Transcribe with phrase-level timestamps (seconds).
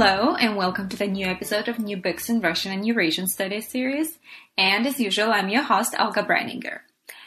[0.00, 3.66] Hello, and welcome to the new episode of New Books in Russian and Eurasian Studies
[3.66, 4.20] series.
[4.56, 6.78] And as usual, I'm your host, Olga Breininger.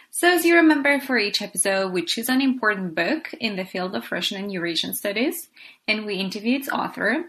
[0.09, 3.93] So, as you remember, for each episode, we choose an important book in the field
[3.93, 5.49] of Russian and Eurasian Studies,
[5.85, 7.25] and we interview its author.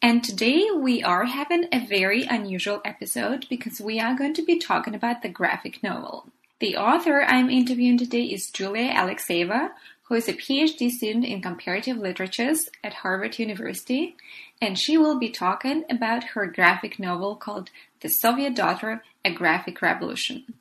[0.00, 4.58] And today we are having a very unusual episode because we are going to be
[4.58, 6.30] talking about the graphic novel.
[6.58, 9.72] The author I'm interviewing today is Julia Alekseyeva,
[10.04, 14.16] who is a PhD student in comparative literatures at Harvard University,
[14.60, 17.70] and she will be talking about her graphic novel called
[18.00, 20.54] The Soviet Daughter A Graphic Revolution.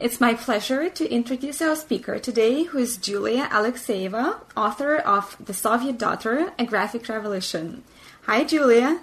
[0.00, 5.54] It's my pleasure to introduce our speaker today, who is Julia Alekseyeva, author of The
[5.54, 7.84] Soviet Daughter A Graphic Revolution.
[8.22, 9.00] Hi, Julia.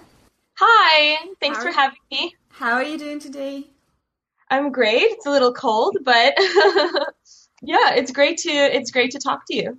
[0.58, 2.34] Hi, thanks how for having me.
[2.48, 3.68] How are you doing today?
[4.50, 5.04] I'm great.
[5.04, 6.34] It's a little cold, but
[7.62, 9.78] yeah, it's great to it's great to talk to you.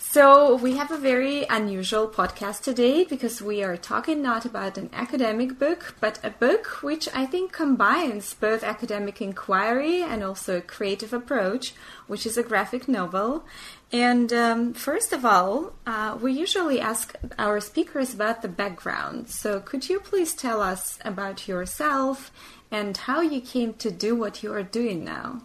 [0.00, 4.90] So, we have a very unusual podcast today because we are talking not about an
[4.92, 10.62] academic book, but a book which I think combines both academic inquiry and also a
[10.62, 11.74] creative approach,
[12.06, 13.44] which is a graphic novel.
[13.90, 19.28] And um, first of all, uh, we usually ask our speakers about the background.
[19.28, 22.30] So, could you please tell us about yourself
[22.70, 25.42] and how you came to do what you are doing now?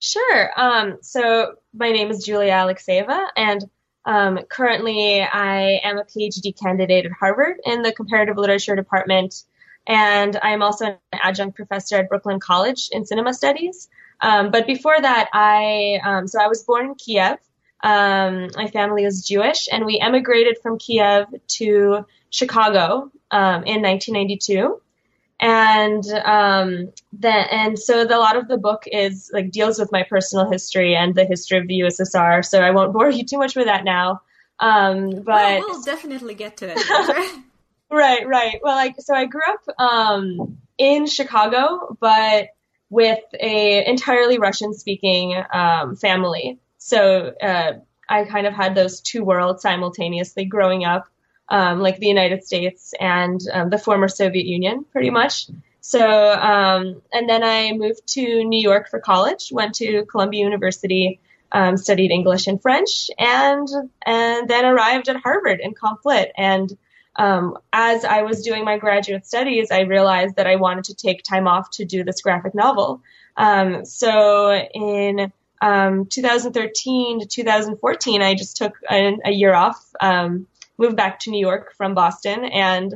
[0.00, 0.50] Sure.
[0.56, 3.62] Um, so my name is Julia Alekseyeva, and
[4.06, 9.44] um, currently I am a PhD candidate at Harvard in the comparative literature department,
[9.86, 13.88] and I am also an adjunct professor at Brooklyn College in cinema studies.
[14.22, 17.36] Um, but before that, I um, so I was born in Kiev.
[17.82, 21.26] Um, my family is Jewish, and we emigrated from Kiev
[21.58, 24.80] to Chicago um, in 1992
[25.40, 29.90] and um, then and so the, a lot of the book is like deals with
[29.90, 32.44] my personal history and the history of the USSR.
[32.44, 34.20] So I won't bore you too much with that now.
[34.60, 36.78] Um, but well, we'll definitely get to it.
[37.90, 38.60] right, right.
[38.62, 42.48] Well, like so, I grew up um, in Chicago, but
[42.90, 46.58] with a entirely Russian-speaking um, family.
[46.76, 47.74] So uh,
[48.08, 51.06] I kind of had those two worlds simultaneously growing up
[51.50, 55.48] um, like the United States and um, the former Soviet Union, pretty much.
[55.80, 61.20] So, um, and then I moved to New York for college, went to Columbia University,
[61.52, 63.66] um, studied English and French, and
[64.06, 66.30] and then arrived at Harvard in Comp Lit.
[66.36, 66.76] And
[67.16, 71.24] um, as I was doing my graduate studies, I realized that I wanted to take
[71.24, 73.02] time off to do this graphic novel.
[73.36, 79.84] Um, so in 2013 to 2014, I just took a, a year off.
[80.00, 80.46] Um,
[80.80, 82.94] moved back to New York from Boston and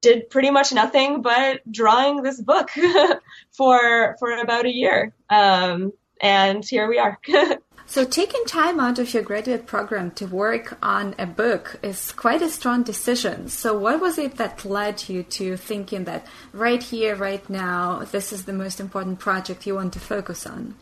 [0.00, 2.70] did pretty much nothing but drawing this book
[3.50, 5.12] for for about a year.
[5.28, 7.18] Um, and here we are.
[7.86, 12.42] so taking time out of your graduate program to work on a book is quite
[12.42, 13.48] a strong decision.
[13.48, 18.32] So what was it that led you to thinking that right here, right now, this
[18.32, 20.76] is the most important project you want to focus on?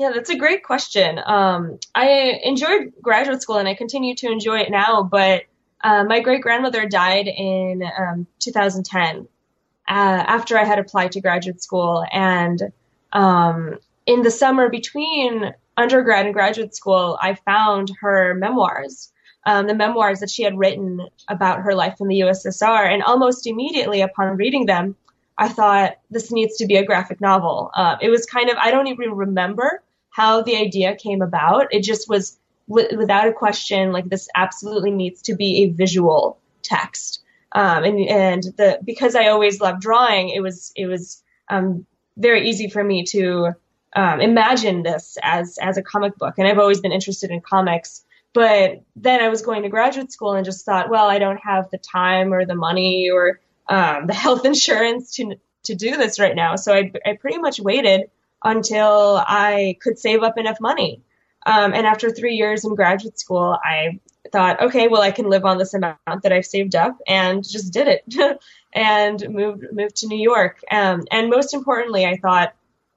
[0.00, 1.20] Yeah, that's a great question.
[1.22, 5.42] Um, I enjoyed graduate school and I continue to enjoy it now, but
[5.82, 11.62] uh, my great grandmother died in um, 2010 uh, after I had applied to graduate
[11.62, 12.02] school.
[12.10, 12.72] And
[13.12, 19.12] um, in the summer between undergrad and graduate school, I found her memoirs.
[19.44, 22.90] Um, the memoirs that she had written about her life in the USSR.
[22.90, 24.96] And almost immediately upon reading them,
[25.36, 27.70] I thought this needs to be a graphic novel.
[27.74, 29.82] Uh, it was kind of, I don't even remember
[30.20, 31.68] how the idea came about.
[31.70, 32.38] It just was
[32.68, 37.22] w- without a question, like this absolutely needs to be a visual text.
[37.52, 41.86] Um, and, and the, because I always loved drawing, it was, it was, um,
[42.18, 43.52] very easy for me to,
[43.96, 46.34] um, imagine this as, as a comic book.
[46.36, 48.04] And I've always been interested in comics.
[48.34, 51.70] But then I was going to graduate school and just thought, well, I don't have
[51.70, 56.36] the time or the money or, um, the health insurance to, to do this right
[56.36, 56.56] now.
[56.56, 58.10] So I, I pretty much waited
[58.42, 61.02] until I could save up enough money.
[61.46, 63.98] Um, and after three years in graduate school, I
[64.30, 67.72] thought, okay, well, I can live on this amount that I've saved up, and just
[67.72, 68.40] did it,
[68.72, 70.60] and moved moved to New York.
[70.70, 72.54] Um, and most importantly, I thought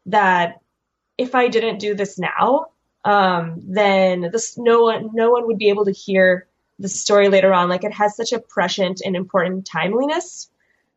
[0.08, 0.60] that
[1.18, 2.68] if I didn't do this now,
[3.06, 6.48] um, then this no one no one would be able to hear
[6.80, 10.50] the story later on, like it has such a prescient and important timeliness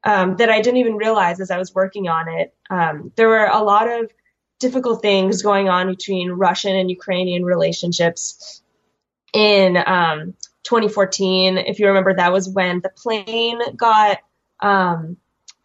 [0.04, 2.54] um, that I didn't even realize as I was working on it.
[2.70, 4.10] Um, there were a lot of
[4.58, 8.62] difficult things going on between Russian and Ukrainian relationships
[9.32, 11.58] in um, 2014.
[11.58, 14.18] If you remember, that was when the plane got
[14.60, 15.16] um,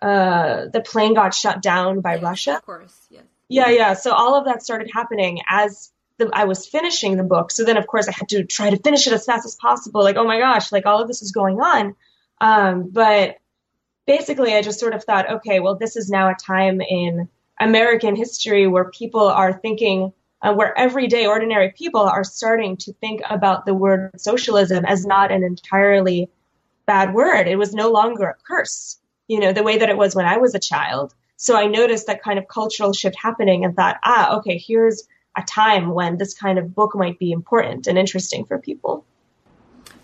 [0.01, 2.55] uh, the plane got shut down by yes, Russia.
[2.55, 3.23] Of course, yes.
[3.47, 3.93] Yeah, yeah.
[3.93, 7.51] So all of that started happening as the, I was finishing the book.
[7.51, 10.01] So then, of course, I had to try to finish it as fast as possible.
[10.01, 11.95] Like, oh my gosh, like all of this is going on.
[12.39, 13.37] Um, but
[14.07, 17.29] basically, I just sort of thought, okay, well, this is now a time in
[17.61, 20.11] American history where people are thinking,
[20.41, 25.31] uh, where everyday ordinary people are starting to think about the word socialism as not
[25.31, 26.27] an entirely
[26.87, 27.47] bad word.
[27.47, 28.97] It was no longer a curse,
[29.27, 31.13] you know, the way that it was when I was a child.
[31.37, 35.43] So I noticed that kind of cultural shift happening and thought, ah, okay, here's a
[35.43, 39.05] time when this kind of book might be important and interesting for people.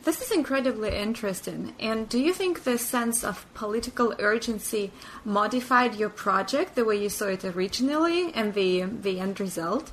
[0.07, 1.75] This is incredibly interesting.
[1.81, 4.89] And do you think this sense of political urgency
[5.25, 9.92] modified your project the way you saw it originally and the the end result?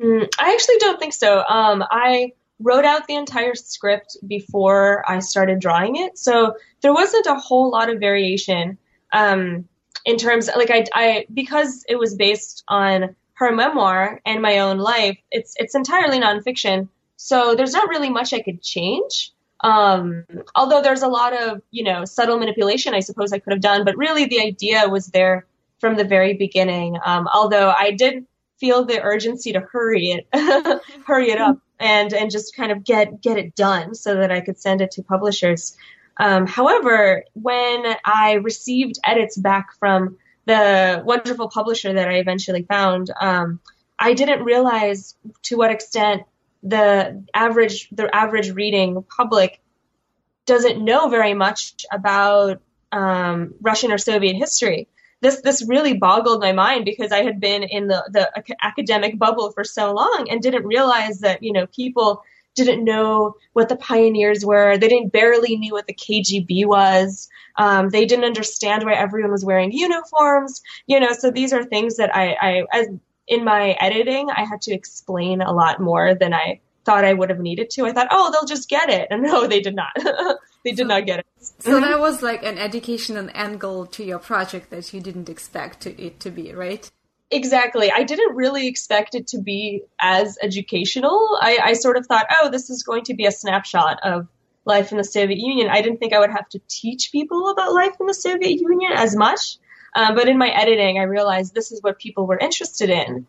[0.00, 1.44] Mm, I actually don't think so.
[1.46, 7.26] Um, I wrote out the entire script before I started drawing it, so there wasn't
[7.26, 8.78] a whole lot of variation
[9.12, 9.68] um,
[10.06, 14.78] in terms like I, I because it was based on her memoir and my own
[14.78, 15.18] life.
[15.30, 16.88] It's it's entirely nonfiction.
[17.18, 19.32] So there's not really much I could change.
[19.60, 20.24] Um,
[20.54, 23.84] although there's a lot of, you know, subtle manipulation I suppose I could have done,
[23.84, 25.46] but really the idea was there
[25.80, 26.96] from the very beginning.
[27.04, 28.24] Um, although I did
[28.60, 30.28] feel the urgency to hurry it,
[31.06, 34.40] hurry it up and, and just kind of get, get it done so that I
[34.40, 35.76] could send it to publishers.
[36.18, 43.10] Um, however, when I received edits back from the wonderful publisher that I eventually found,
[43.20, 43.58] um,
[43.98, 46.22] I didn't realize to what extent
[46.62, 49.60] the average the average reading public
[50.46, 52.60] doesn't know very much about
[52.90, 54.88] um, Russian or Soviet history.
[55.20, 59.52] This this really boggled my mind because I had been in the the academic bubble
[59.52, 62.22] for so long and didn't realize that you know people
[62.54, 64.76] didn't know what the pioneers were.
[64.76, 67.28] They didn't barely knew what the KGB was.
[67.56, 70.60] Um, they didn't understand why everyone was wearing uniforms.
[70.86, 72.88] You know, so these are things that I, I as
[73.28, 77.28] in my editing, I had to explain a lot more than I thought I would
[77.28, 77.84] have needed to.
[77.84, 79.08] I thought, oh, they'll just get it.
[79.10, 79.92] And no, they did not.
[80.64, 81.26] they did so, not get it.
[81.58, 86.02] So that was like an educational angle to your project that you didn't expect to,
[86.02, 86.90] it to be, right?
[87.30, 87.92] Exactly.
[87.92, 91.38] I didn't really expect it to be as educational.
[91.42, 94.26] I, I sort of thought, oh, this is going to be a snapshot of
[94.64, 95.68] life in the Soviet Union.
[95.68, 98.92] I didn't think I would have to teach people about life in the Soviet Union
[98.94, 99.58] as much.
[99.94, 103.26] Um, but in my editing, I realized this is what people were interested in.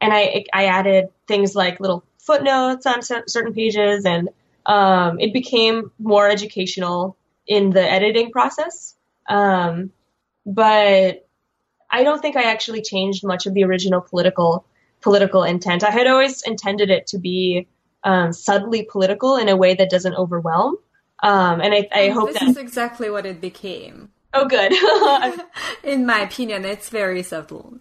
[0.00, 4.28] And I, I added things like little footnotes on certain pages, and
[4.66, 7.16] um, it became more educational
[7.46, 8.96] in the editing process.
[9.28, 9.92] Um,
[10.44, 11.26] but
[11.90, 14.64] I don't think I actually changed much of the original political
[15.00, 15.82] political intent.
[15.82, 17.66] I had always intended it to be
[18.04, 20.76] um, subtly political in a way that doesn't overwhelm.
[21.22, 24.11] Um, and I, I hope this that is exactly what it became.
[24.34, 24.72] Oh, good.
[25.84, 27.78] In my opinion, it's very subtle.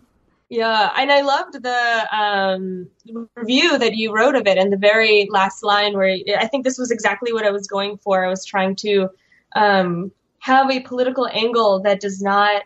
[0.50, 2.90] Yeah, and I loved the um,
[3.36, 6.78] review that you wrote of it, and the very last line where I think this
[6.78, 8.26] was exactly what I was going for.
[8.26, 9.10] I was trying to
[9.56, 12.64] um, have a political angle that does not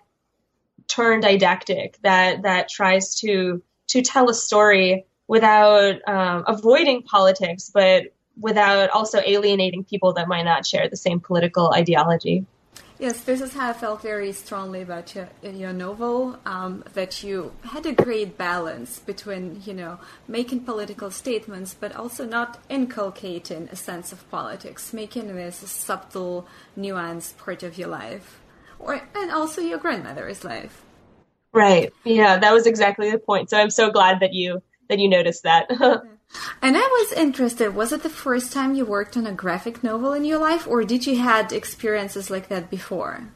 [0.87, 8.05] turn didactic, that that tries to to tell a story without um, avoiding politics, but
[8.39, 12.47] without also alienating people that might not share the same political ideology.
[12.97, 16.39] Yes, this is how I felt very strongly about your, your novel.
[16.45, 19.99] Um, that you had a great balance between, you know,
[20.29, 26.47] making political statements, but also not inculcating a sense of politics, making this a subtle,
[26.77, 28.39] nuanced part of your life,
[28.79, 30.81] or and also your grandmother's life.
[31.51, 31.91] Right.
[32.05, 33.49] Yeah, that was exactly the point.
[33.49, 35.69] So I'm so glad that you that you noticed that.
[36.61, 40.13] And I was interested, was it the first time you worked on a graphic novel
[40.13, 43.29] in your life or did you had experiences like that before?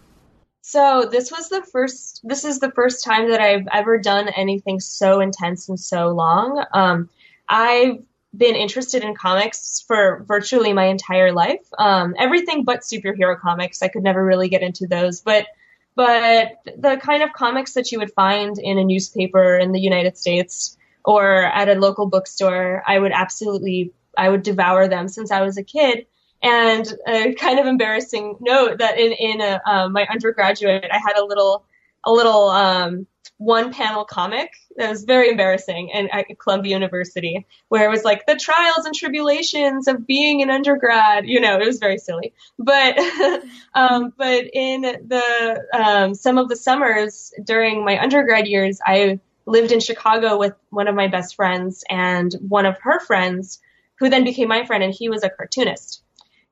[0.62, 4.80] So this was the first this is the first time that I've ever done anything
[4.80, 6.64] so intense and so long.
[6.74, 7.10] Um,
[7.48, 8.04] I've
[8.38, 11.66] been interested in comics for virtually my entire life.
[11.80, 13.82] Um, everything but superhero comics.
[13.82, 15.48] I could never really get into those, but
[15.96, 20.18] but the kind of comics that you would find in a newspaper in the United
[20.18, 20.78] States
[21.10, 25.58] or at a local bookstore, I would absolutely, I would devour them since I was
[25.58, 26.06] a kid.
[26.44, 31.18] And a kind of embarrassing note that in, in a, uh, my undergraduate, I had
[31.18, 31.66] a little
[32.06, 37.86] a little um, one panel comic that was very embarrassing and at Columbia University where
[37.86, 41.26] it was like the trials and tribulations of being an undergrad.
[41.26, 42.34] You know, it was very silly.
[42.60, 43.00] But
[43.74, 49.72] um, but in the um, some of the summers during my undergrad years, I lived
[49.72, 53.60] in Chicago with one of my best friends and one of her friends,
[54.00, 56.02] who then became my friend, and he was a cartoonist.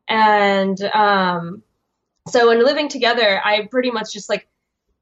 [0.08, 1.64] And um,
[2.28, 4.48] so in living together, I pretty much just like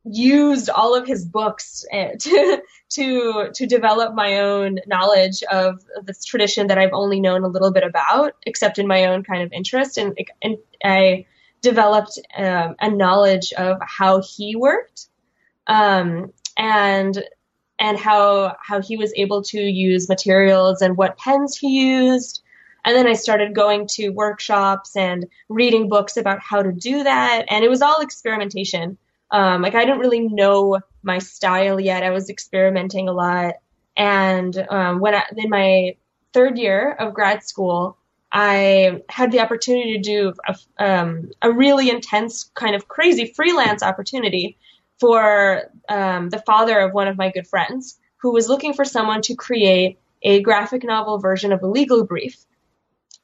[0.04, 6.24] used all of his books eh, to to to develop my own knowledge of this
[6.24, 9.52] tradition that I've only known a little bit about, except in my own kind of
[9.52, 11.26] interest, and and I
[11.62, 15.08] developed um, a knowledge of how he worked,
[15.66, 17.24] um, and
[17.80, 22.42] and how how he was able to use materials and what pens he used.
[22.86, 27.46] And then I started going to workshops and reading books about how to do that,
[27.50, 28.98] and it was all experimentation.
[29.32, 32.04] Um, like I didn't really know my style yet.
[32.04, 33.56] I was experimenting a lot.
[33.98, 35.96] And um, when I, in my
[36.34, 37.98] third year of grad school,
[38.32, 43.82] I had the opportunity to do a, um, a really intense, kind of crazy freelance
[43.82, 44.58] opportunity
[45.00, 49.22] for um, the father of one of my good friends who was looking for someone
[49.22, 52.44] to create a graphic novel version of a legal brief.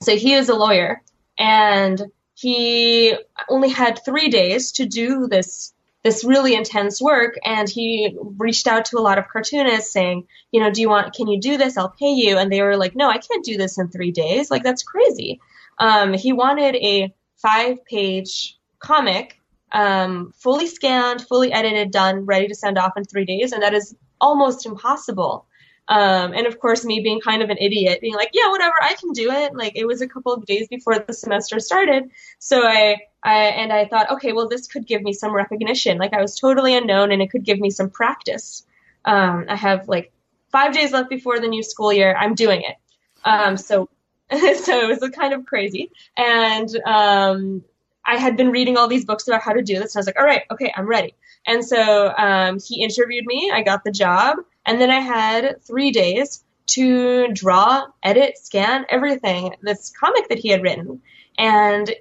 [0.01, 1.01] So he is a lawyer
[1.37, 2.01] and
[2.35, 3.15] he
[3.49, 5.73] only had three days to do this
[6.03, 10.59] this really intense work and he reached out to a lot of cartoonists saying you
[10.59, 11.77] know do you want can you do this?
[11.77, 12.37] I'll pay you.
[12.37, 14.49] And they were like no i can't do this in three days.
[14.49, 15.39] Like that's crazy.
[15.79, 19.40] Um, he wanted a five page comic
[19.71, 23.73] um, fully scanned fully edited done ready to send off in three days and that
[23.73, 25.45] is almost impossible
[25.91, 28.93] um, and of course, me being kind of an idiot, being like, yeah, whatever, I
[28.93, 29.53] can do it.
[29.53, 32.09] Like it was a couple of days before the semester started.
[32.39, 35.97] So I, I, and I thought, okay, well, this could give me some recognition.
[35.97, 38.65] Like I was totally unknown and it could give me some practice.
[39.03, 40.13] Um, I have like
[40.49, 42.15] five days left before the new school year.
[42.17, 42.77] I'm doing it.
[43.25, 43.89] Um, so,
[44.31, 45.91] so it was kind of crazy.
[46.15, 47.63] And, um,
[48.05, 50.05] I had been reading all these books about how to do this, and I was
[50.07, 51.15] like, all right, okay, I'm ready.
[51.45, 53.51] And so um, he interviewed me.
[53.53, 54.37] I got the job.
[54.65, 60.49] And then I had three days to draw, edit, scan everything, this comic that he
[60.49, 61.01] had written.
[61.37, 61.91] And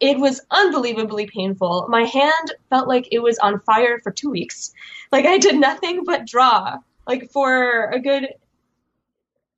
[0.00, 1.86] it was unbelievably painful.
[1.88, 4.72] My hand felt like it was on fire for two weeks.
[5.10, 8.28] Like I did nothing but draw, like for a good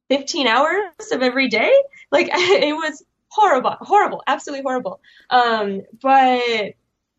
[0.08, 1.72] 15 hours of every day.
[2.12, 3.02] Like it was
[3.34, 5.00] horrible, horrible, absolutely horrible.
[5.30, 6.74] Um, but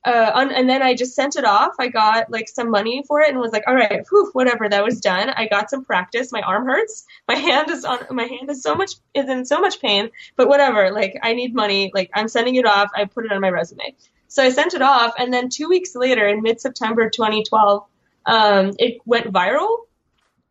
[0.06, 1.74] uh, on, and then I just sent it off.
[1.80, 4.70] I got like some money for it and was like, all right, whew, whatever.
[4.70, 5.30] That was done.
[5.30, 6.32] I got some practice.
[6.32, 7.06] My arm hurts.
[7.28, 8.00] My hand is on.
[8.12, 10.10] My hand is so much is in so much pain.
[10.36, 10.92] But whatever.
[10.92, 11.92] Like I need money.
[11.94, 12.92] Like I'm sending it off.
[12.96, 13.96] I put it on my resume.
[14.28, 17.84] So I sent it off, and then two weeks later, in mid September 2012,
[18.26, 19.86] um, it went viral.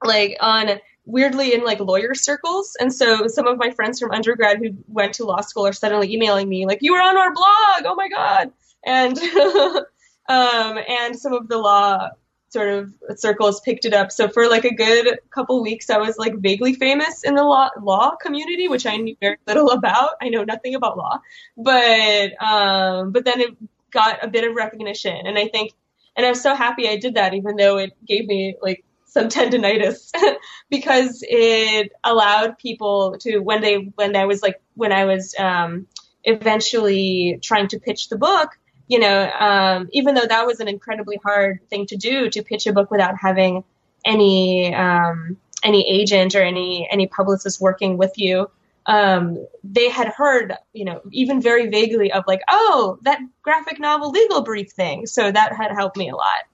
[0.02, 2.76] Like on weirdly in like lawyer circles.
[2.80, 6.12] And so some of my friends from undergrad who went to law school are suddenly
[6.12, 7.84] emailing me like, "You were on our blog!
[7.84, 8.52] Oh my god!"
[8.84, 9.18] and
[10.28, 12.10] um, and some of the law
[12.48, 14.12] sort of circles picked it up.
[14.12, 17.70] So for like a good couple weeks, I was like vaguely famous in the law
[17.82, 20.10] law community, which I knew very little about.
[20.22, 21.20] I know nothing about law,
[21.56, 23.56] but um, but then it
[23.90, 25.72] got a bit of recognition, and I think,
[26.16, 28.83] and I'm so happy I did that, even though it gave me like
[29.14, 30.10] some tendonitis
[30.70, 35.86] because it allowed people to when they when I was like when I was um,
[36.24, 41.16] eventually trying to pitch the book you know, um, even though that was an incredibly
[41.16, 43.64] hard thing to do to pitch a book without having
[44.04, 48.50] any um, any agent or any any publicist working with you,
[48.86, 54.10] um, they had heard, you know, even very vaguely of like, oh, that graphic novel
[54.10, 55.06] legal brief thing.
[55.06, 56.44] So that had helped me a lot,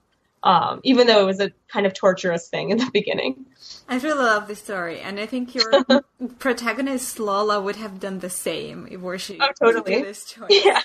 [0.43, 3.45] um, even though it was a kind of torturous thing in the beginning.
[3.87, 5.83] I really love this story, and I think your
[6.39, 10.01] protagonist Lola would have done the same if were she oh, totally.
[10.01, 10.49] this choice.
[10.65, 10.81] Yeah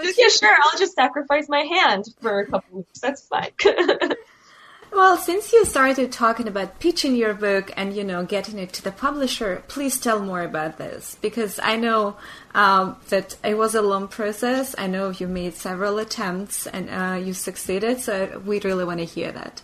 [0.00, 0.56] yeah, sure.
[0.62, 3.00] I'll just sacrifice my hand for a couple weeks.
[3.00, 3.50] That's fine.
[4.92, 8.82] Well, since you started talking about pitching your book and you know getting it to
[8.82, 12.16] the publisher, please tell more about this because I know
[12.54, 14.74] um, that it was a long process.
[14.76, 18.00] I know you made several attempts and uh, you succeeded.
[18.00, 19.62] So we really want to hear that.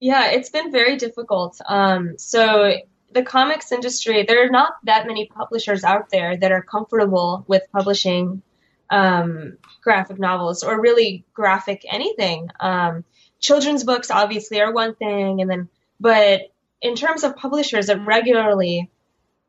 [0.00, 1.60] Yeah, it's been very difficult.
[1.66, 2.74] Um, so
[3.12, 7.62] the comics industry, there are not that many publishers out there that are comfortable with
[7.72, 8.42] publishing
[8.90, 12.48] um, graphic novels or really graphic anything.
[12.60, 13.04] Um,
[13.44, 15.68] children's books obviously are one thing, and then
[16.00, 18.90] but in terms of publishers that regularly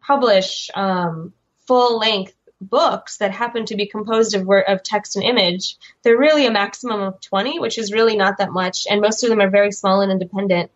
[0.01, 1.33] publish um,
[1.65, 6.45] full length books that happen to be composed of of text and image, they're really
[6.45, 9.49] a maximum of 20, which is really not that much, and most of them are
[9.49, 10.71] very small and independent.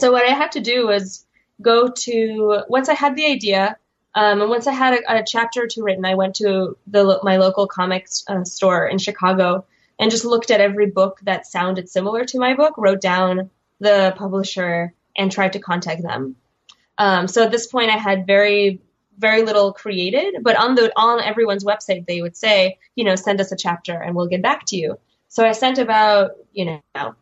[0.00, 1.26] So what I had to do was
[1.60, 3.76] go to once I had the idea,
[4.14, 7.20] um, and once I had a, a, chapter or two written, I went to the
[7.22, 9.66] my local comics uh, store in Chicago
[9.98, 14.14] and just looked at every book that sounded similar to my book, wrote down the
[14.16, 16.36] publisher, and tried to contact them.
[16.98, 18.80] Um, so at this point, I had very
[19.18, 23.40] very little created, but on the on everyone's website they would say, you know, send
[23.40, 24.98] us a chapter and we'll get back to you.
[25.28, 27.14] So I sent about you know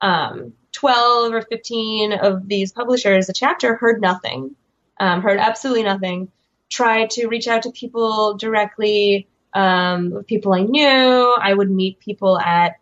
[0.00, 4.54] um, 12 or 15 of these publishers a chapter, heard nothing,
[4.98, 6.30] um, heard absolutely nothing.
[6.68, 11.36] Tried to reach out to people directly, um, people I knew.
[11.40, 12.76] I would meet people at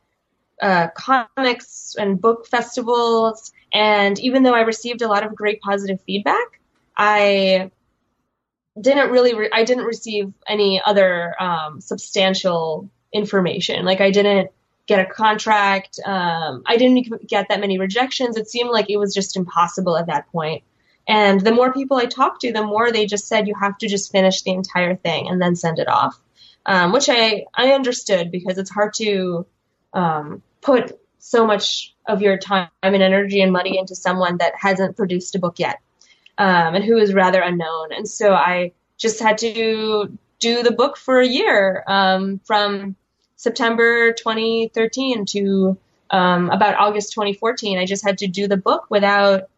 [0.60, 3.52] uh, comics and book festivals.
[3.74, 6.60] And even though I received a lot of great positive feedback,
[6.96, 7.70] I
[8.80, 13.84] didn't really, re- I didn't receive any other um, substantial information.
[13.84, 14.50] Like I didn't
[14.86, 16.00] get a contract.
[16.04, 18.36] Um, I didn't get that many rejections.
[18.36, 20.64] It seemed like it was just impossible at that point.
[21.08, 23.88] And the more people I talked to, the more they just said you have to
[23.88, 26.18] just finish the entire thing and then send it off,
[26.66, 29.46] um, which I I understood because it's hard to
[29.92, 34.96] um, put so much of your time and energy and money into someone that hasn't
[34.96, 35.80] produced a book yet
[36.38, 37.92] um, and who is rather unknown.
[37.92, 42.96] And so I just had to do the book for a year um, from
[43.36, 45.78] September 2013 to
[46.10, 47.78] um, about August 2014.
[47.78, 49.48] I just had to do the book without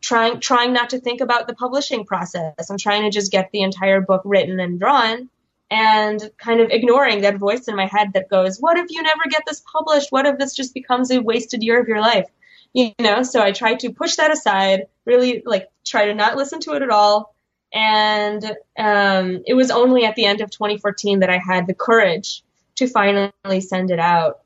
[0.00, 2.70] trying trying not to think about the publishing process.
[2.70, 5.28] I'm trying to just get the entire book written and drawn
[5.70, 9.22] and kind of ignoring that voice in my head that goes, "What if you never
[9.28, 10.12] get this published?
[10.12, 12.28] What if this just becomes a wasted year of your life?"
[12.72, 16.60] You know, so I try to push that aside, really like try to not listen
[16.60, 17.34] to it at all.
[17.72, 18.44] And
[18.78, 22.42] um, it was only at the end of 2014 that I had the courage
[22.76, 24.40] to finally send it out.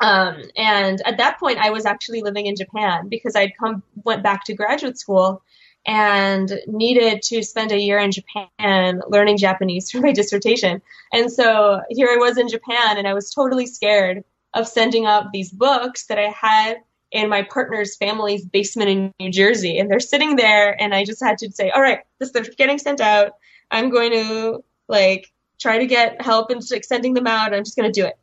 [0.00, 4.22] Um, and at that point, I was actually living in Japan because I'd come, went
[4.22, 5.42] back to graduate school
[5.88, 10.82] and needed to spend a year in Japan learning Japanese for my dissertation.
[11.12, 14.22] And so here I was in Japan and I was totally scared
[14.54, 16.76] of sending up these books that I had
[17.10, 19.78] in my partner's family's basement in New Jersey.
[19.78, 22.78] And they're sitting there and I just had to say, all right, this is getting
[22.78, 23.32] sent out.
[23.70, 27.54] I'm going to like try to get help in sending them out.
[27.54, 28.18] I'm just going to do it.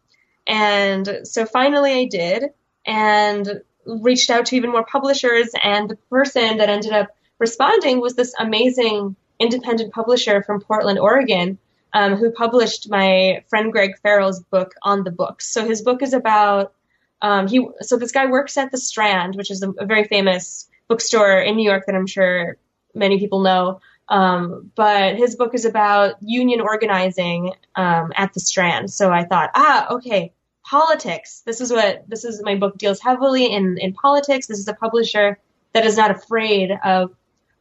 [0.45, 2.45] And so finally I did
[2.86, 5.49] and reached out to even more publishers.
[5.63, 11.58] And the person that ended up responding was this amazing independent publisher from Portland, Oregon,
[11.93, 15.48] um, who published my friend Greg Farrell's book on the books.
[15.48, 16.74] So his book is about
[17.21, 17.67] um, he.
[17.82, 21.56] So this guy works at the Strand, which is a, a very famous bookstore in
[21.56, 22.58] New York that I'm sure
[22.93, 23.80] many people know.
[24.08, 28.91] Um, but his book is about union organizing um, at the Strand.
[28.91, 31.41] So I thought, ah, okay, politics.
[31.45, 32.43] This is what this is.
[32.43, 34.48] My book deals heavily in in politics.
[34.48, 35.39] This is a publisher
[35.74, 37.12] that is not afraid of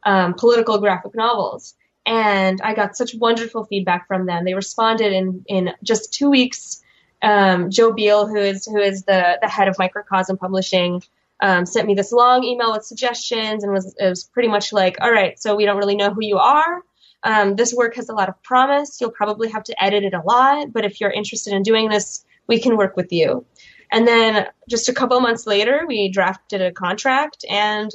[0.05, 1.75] um, political graphic novels.
[2.05, 4.45] And I got such wonderful feedback from them.
[4.45, 6.81] They responded in in just two weeks.
[7.21, 11.01] Um, Joe Biel, who is who is the the head of Microcosm Publishing,
[11.41, 15.11] um, sent me this long email with suggestions and was, was pretty much like, all
[15.11, 16.81] right, so we don't really know who you are.
[17.23, 19.01] Um, this work has a lot of promise.
[19.01, 22.23] You'll probably have to edit it a lot, but if you're interested in doing this,
[22.47, 23.45] we can work with you.
[23.91, 27.91] And then just a couple months later, we drafted a contract and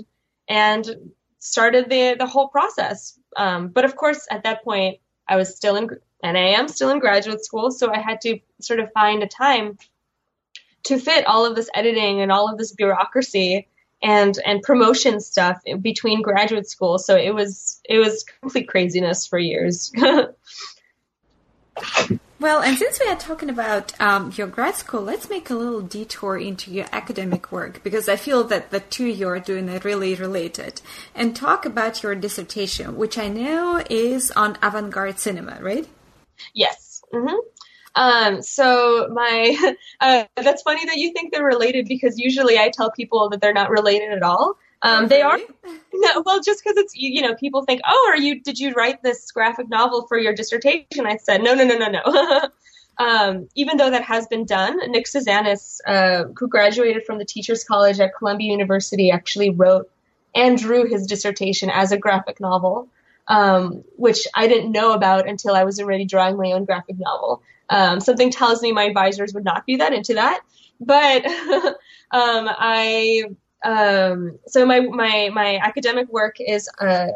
[0.49, 3.19] and started the the whole process.
[3.37, 5.91] Um, but of course, at that point, I was still in
[6.23, 9.27] and I am still in graduate school, so I had to sort of find a
[9.27, 9.79] time
[10.85, 13.67] to fit all of this editing and all of this bureaucracy
[14.03, 16.99] and and promotion stuff between graduate school.
[16.99, 19.93] So it was it was complete craziness for years.
[22.41, 25.83] well, and since we are talking about um, your grad school, let's make a little
[25.83, 29.79] detour into your academic work because I feel that the two you are doing are
[29.81, 30.81] really related.
[31.15, 35.87] And talk about your dissertation, which I know is on avant-garde cinema, right?
[36.55, 37.03] Yes.
[37.13, 37.37] Mm-hmm.
[37.95, 42.91] Um, so my, uh, that's funny that you think they're related because usually I tell
[42.91, 44.57] people that they're not related at all.
[44.83, 45.39] Um, they are,
[45.93, 49.03] no, well, just because it's, you know, people think, oh, are you, did you write
[49.03, 51.07] this graphic novel for your dissertation?
[51.07, 52.49] I said, no, no, no, no, no.
[52.99, 57.63] um, even though that has been done, Nick Sousanis, uh, who graduated from the Teachers
[57.65, 59.91] College at Columbia University, actually wrote
[60.35, 62.89] and drew his dissertation as a graphic novel,
[63.29, 67.43] um, which I didn't know about until I was already drawing my own graphic novel.
[67.69, 70.41] Um, something tells me my advisors would not be that into that,
[70.81, 71.27] but
[72.11, 73.25] um, I
[73.63, 77.09] um, so my my my academic work is uh,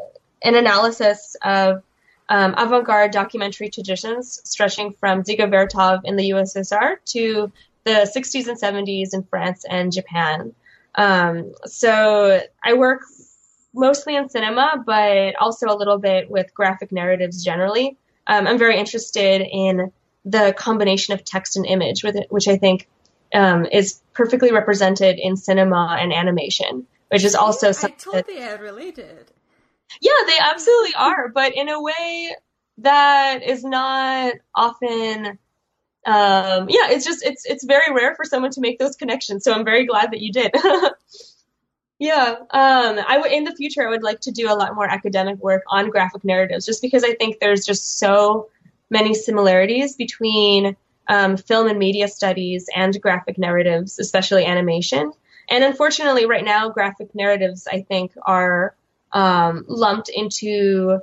[0.42, 1.82] an analysis of
[2.28, 7.52] um, avant-garde documentary traditions stretching from Dziga Vertov in the USSR to
[7.84, 10.54] the 60s and 70s in France and Japan.
[10.94, 13.02] Um, so I work
[13.74, 17.96] mostly in cinema, but also a little bit with graphic narratives generally.
[18.26, 19.92] Um, I'm very interested in
[20.24, 22.88] the combination of text and image, with it, which I think
[23.34, 28.14] um, is perfectly represented in cinema and animation, which is also yeah, something.
[28.14, 29.30] I they are related.
[30.00, 32.34] Yeah, they absolutely are, but in a way
[32.78, 35.38] that is not often.
[36.06, 39.44] Um, yeah, it's just it's it's very rare for someone to make those connections.
[39.44, 40.52] So I'm very glad that you did.
[41.98, 44.86] yeah, um, I would in the future I would like to do a lot more
[44.86, 48.48] academic work on graphic narratives, just because I think there's just so
[48.90, 50.76] many similarities between
[51.08, 55.12] um, film and media studies and graphic narratives, especially animation.
[55.50, 58.74] And unfortunately, right now, graphic narratives I think are
[59.12, 61.00] um, lumped into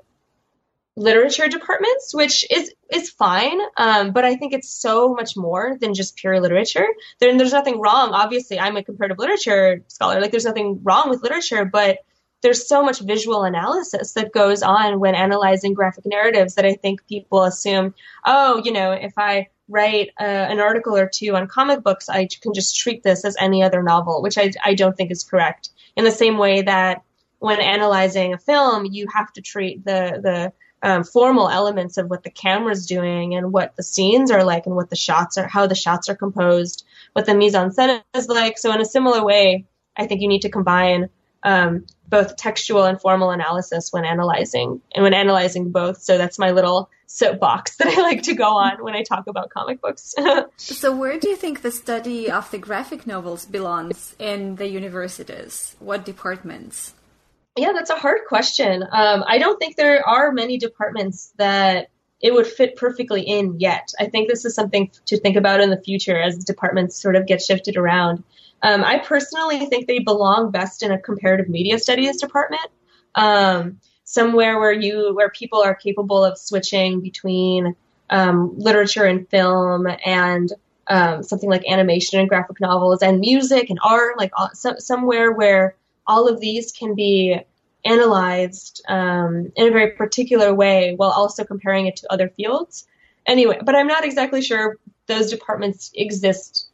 [0.98, 3.60] literature departments, which is is fine.
[3.78, 6.88] Um, but I think it's so much more than just pure literature.
[7.20, 8.14] There, there's nothing wrong.
[8.14, 10.20] Obviously, I'm a comparative literature scholar.
[10.20, 12.00] Like, there's nothing wrong with literature, but
[12.42, 17.08] there's so much visual analysis that goes on when analyzing graphic narratives that I think
[17.08, 17.94] people assume,
[18.26, 22.27] oh, you know, if I write uh, an article or two on comic books, I
[22.27, 25.69] can just treat this as any other novel, which I, I don't think is correct.
[25.95, 27.03] In the same way that
[27.39, 30.53] when analyzing a film, you have to treat the the
[30.84, 34.75] um, formal elements of what the camera's doing and what the scenes are like and
[34.75, 38.27] what the shots are, how the shots are composed, what the mise en scène is
[38.27, 38.57] like.
[38.57, 41.10] So in a similar way, I think you need to combine
[41.43, 46.02] um, both textual and formal analysis when analyzing and when analyzing both.
[46.02, 49.50] So that's my little soapbox that I like to go on when I talk about
[49.50, 50.13] comic books.
[50.58, 55.76] so where do you think the study of the graphic novels belongs in the universities?
[55.80, 56.93] What departments?
[57.58, 58.84] Yeah, that's a hard question.
[58.84, 61.89] Um, I don't think there are many departments that
[62.21, 63.93] it would fit perfectly in yet.
[64.00, 67.26] I think this is something to think about in the future as departments sort of
[67.26, 68.24] get shifted around.
[68.63, 72.67] Um, I personally think they belong best in a comparative media studies department,
[73.15, 77.76] um, somewhere where you where people are capable of switching between
[78.10, 80.52] um, literature and film and
[80.88, 85.32] um, something like animation and graphic novels and music and art, like all, so, somewhere
[85.32, 87.39] where all of these can be
[87.86, 92.86] analyzed um, in a very particular way while also comparing it to other fields.
[93.26, 96.70] Anyway, but I'm not exactly sure those departments exist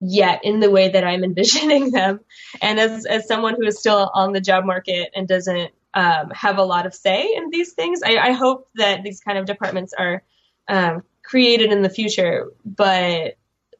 [0.00, 2.20] yet in the way that I'm envisioning them.
[2.60, 6.58] And as, as someone who is still on the job market and doesn't um, have
[6.58, 9.92] a lot of say in these things, I, I hope that these kind of departments
[9.96, 10.22] are
[10.68, 12.50] um, created in the future.
[12.64, 13.36] But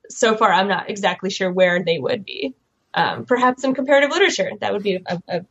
[0.09, 2.55] so far, I'm not exactly sure where they would be
[2.95, 4.51] um, perhaps in comparative literature.
[4.61, 5.47] That would be a, a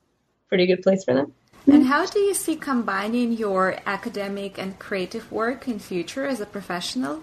[0.50, 1.34] pretty good place for them.
[1.68, 6.46] And how do you see combining your academic and creative work in future as a
[6.46, 7.22] professional?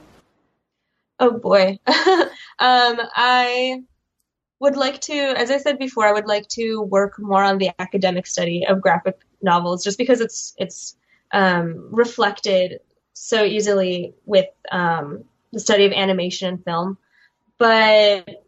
[1.18, 1.79] Oh boy.
[1.87, 3.83] um, I
[4.61, 7.70] would like to, as I said before, I would like to work more on the
[7.79, 10.96] academic study of graphic novels, just because it's it's
[11.33, 12.81] um, reflected
[13.12, 16.98] so easily with um, the study of animation and film.
[17.59, 18.44] But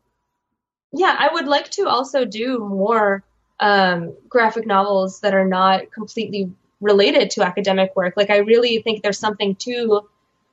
[0.93, 3.25] yeah, I would like to also do more
[3.61, 6.51] um, graphic novels that are not completely
[6.81, 8.15] related to academic work.
[8.17, 10.09] Like, I really think there's something to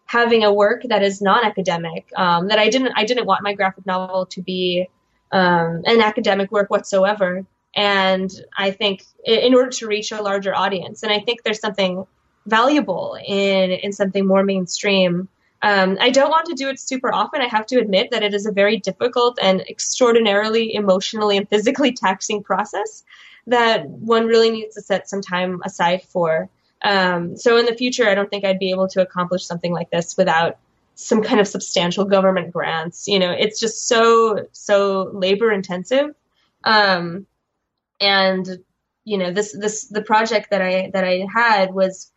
[0.05, 2.11] having a work that is non-academic.
[2.15, 4.87] Um, that I didn't, I didn't want my graphic novel to be
[5.31, 7.45] um, an academic work whatsoever.
[7.75, 12.05] And I think in order to reach a larger audience, and I think there's something
[12.45, 15.27] valuable in in something more mainstream
[15.65, 17.41] um, I don't want to do it super often.
[17.41, 21.91] I have to admit that it is a very difficult and extraordinarily emotionally and physically
[22.05, 23.03] taxing process
[23.47, 26.49] that one really needs to set some time aside for.
[26.85, 29.89] Um, so in the future, I don't think I'd be able to accomplish something like
[29.89, 30.59] this without
[30.93, 33.07] some kind of substantial government grants.
[33.07, 36.13] You know, it's just so so labor intensive,
[36.63, 37.25] um,
[37.99, 38.47] and
[39.03, 42.11] you know this this the project that I that I had was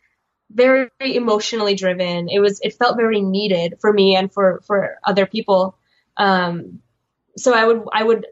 [0.51, 2.29] very emotionally driven.
[2.29, 5.75] It was it felt very needed for me and for for other people.
[6.15, 6.79] Um,
[7.37, 8.27] so I would I would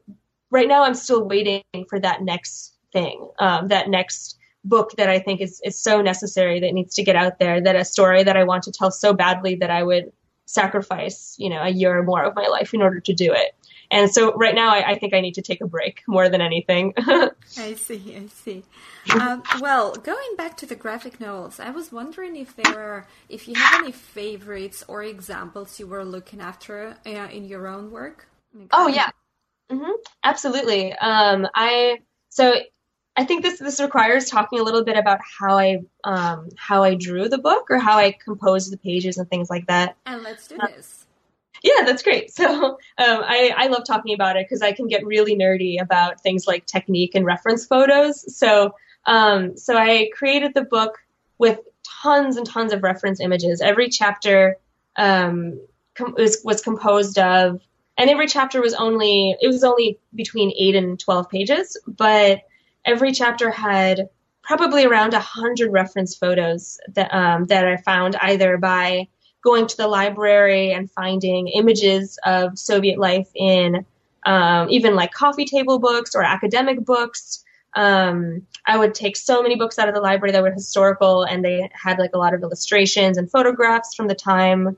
[0.51, 4.36] right now I'm still waiting for that next thing, um, that next
[4.67, 7.61] book that I think is is so necessary that needs to get out there.
[7.61, 10.11] That a story that I want to tell so badly that I would
[10.45, 13.55] sacrifice you know a year or more of my life in order to do it.
[13.89, 16.41] And so right now, I, I think I need to take a break more than
[16.41, 16.93] anything.
[16.97, 18.63] I see, I see.
[19.13, 23.47] Um, well, going back to the graphic novels, I was wondering if there are, if
[23.47, 28.27] you have any favorites or examples you were looking after uh, in your own work.
[28.71, 29.09] oh yeah,
[29.71, 29.91] mm-hmm.
[30.23, 30.91] absolutely.
[30.93, 31.99] Um, I
[32.29, 32.55] so
[33.17, 36.93] I think this this requires talking a little bit about how I um, how I
[36.93, 39.97] drew the book or how I composed the pages and things like that.
[40.05, 41.05] And let's do Uh, this.
[41.63, 42.31] Yeah, that's great.
[42.35, 46.21] So um, I, I love talking about it because I can get really nerdy about
[46.21, 48.37] things like technique and reference photos.
[48.37, 48.75] So
[49.07, 50.99] um, so I created the book
[51.39, 51.59] with
[52.03, 53.61] tons and tons of reference images.
[53.61, 54.57] Every chapter
[54.95, 55.59] um,
[55.95, 57.61] com- was, was composed of,
[57.97, 62.41] and every chapter was only it was only between eight and twelve pages, but
[62.87, 64.09] every chapter had
[64.41, 69.07] probably around a hundred reference photos that um, that I found either by
[69.43, 73.85] going to the library and finding images of Soviet life in
[74.25, 77.43] um, even like coffee table books or academic books.
[77.75, 81.45] Um, I would take so many books out of the library that were historical and
[81.45, 84.75] they had like a lot of illustrations and photographs from the time.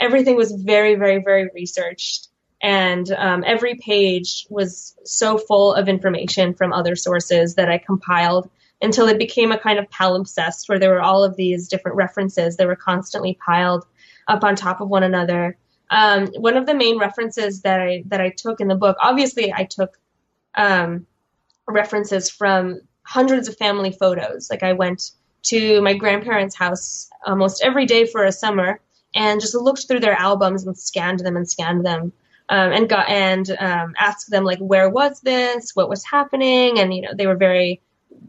[0.00, 2.28] Everything was very, very, very researched.
[2.62, 8.48] And um, every page was so full of information from other sources that I compiled
[8.80, 12.56] until it became a kind of palimpsest where there were all of these different references
[12.56, 13.84] that were constantly piled
[14.28, 15.56] up on top of one another.
[15.90, 19.52] Um, one of the main references that I that I took in the book, obviously,
[19.52, 19.98] I took
[20.56, 21.06] um,
[21.68, 24.48] references from hundreds of family photos.
[24.50, 25.10] Like I went
[25.44, 28.80] to my grandparents' house almost every day for a summer
[29.14, 32.12] and just looked through their albums and scanned them and scanned them.
[32.48, 35.72] Um, and got and um, asked them like where was this?
[35.74, 36.78] What was happening?
[36.78, 37.80] And you know they were very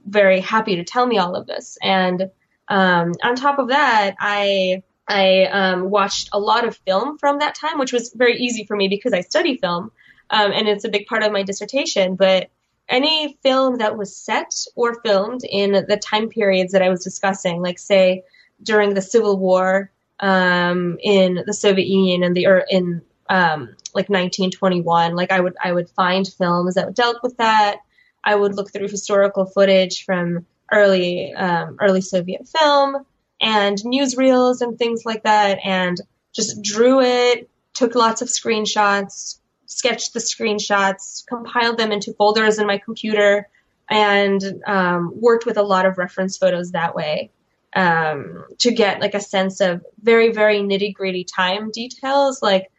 [0.08, 1.78] very happy to tell me all of this.
[1.82, 2.30] And
[2.70, 7.56] um, on top of that i I um, watched a lot of film from that
[7.56, 9.92] time, which was very easy for me because I study film,
[10.30, 12.16] um, and it's a big part of my dissertation.
[12.16, 12.50] But
[12.88, 17.62] any film that was set or filmed in the time periods that I was discussing,
[17.62, 18.24] like say
[18.62, 24.10] during the Civil War um, in the Soviet Union and the or in um, like
[24.10, 27.78] 1921, like I would I would find films that dealt with that.
[28.24, 33.06] I would look through historical footage from early um, early Soviet film
[33.42, 35.98] and newsreels and things like that, and
[36.34, 42.68] just drew it, took lots of screenshots, sketched the screenshots, compiled them into folders in
[42.68, 43.48] my computer,
[43.90, 47.32] and um, worked with a lot of reference photos that way
[47.76, 52.72] um, to get like a sense of very, very nitty gritty time details, like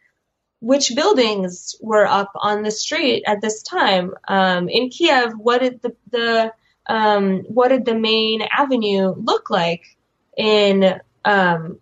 [0.59, 5.33] which buildings were up on the street at this time um, in Kiev.
[5.37, 6.53] What did the, the
[6.87, 9.83] um, what did the main avenue look like?
[10.35, 10.83] in
[11.23, 11.79] um,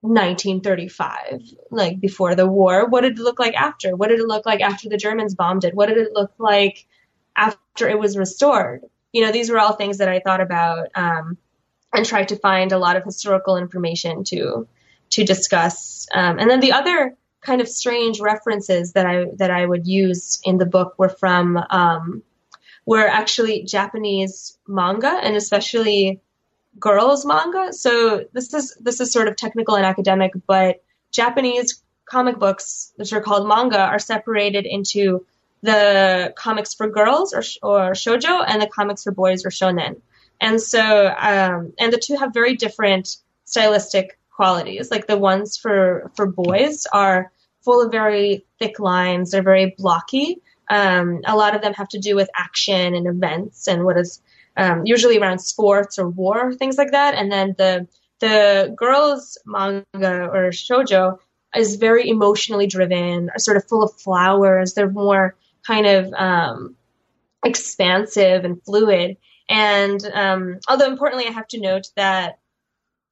[0.00, 2.86] 1935, like before the war.
[2.88, 3.96] What did it look like after?
[3.96, 5.74] What did it look like after the Germans bombed it?
[5.74, 6.86] What did it look like
[7.36, 8.82] after it was restored?
[9.12, 11.38] You know, these were all things that I thought about um,
[11.92, 14.66] and tried to find a lot of historical information to
[15.10, 16.08] to discuss.
[16.12, 20.40] Um, and then the other kind of strange references that I that I would use
[20.44, 22.22] in the book were from um,
[22.86, 26.20] were actually Japanese manga and especially
[26.78, 27.72] girls manga.
[27.72, 33.12] So this is this is sort of technical and academic, but Japanese comic books, which
[33.12, 35.24] are called manga, are separated into
[35.62, 40.00] the comics for girls or or shojo and the comics for boys or shonen.
[40.40, 44.90] And so um, and the two have very different stylistic qualities.
[44.90, 47.30] Like the ones for for boys are
[47.64, 49.30] full of very thick lines.
[49.30, 50.42] They're very blocky.
[50.68, 54.22] Um, a lot of them have to do with action and events and what is
[54.56, 57.14] um, usually around sports or war, things like that.
[57.14, 57.86] And then the
[58.20, 61.18] the girls manga or shojo
[61.54, 64.74] is very emotionally driven, sort of full of flowers.
[64.74, 66.76] They're more kind of um,
[67.44, 69.16] expansive and fluid.
[69.48, 72.38] And um, although importantly, I have to note that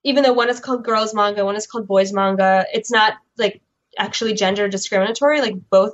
[0.04, 3.60] even though one is called girls manga, one is called boys manga, it's not like
[3.98, 5.40] actually gender discriminatory.
[5.40, 5.92] Like both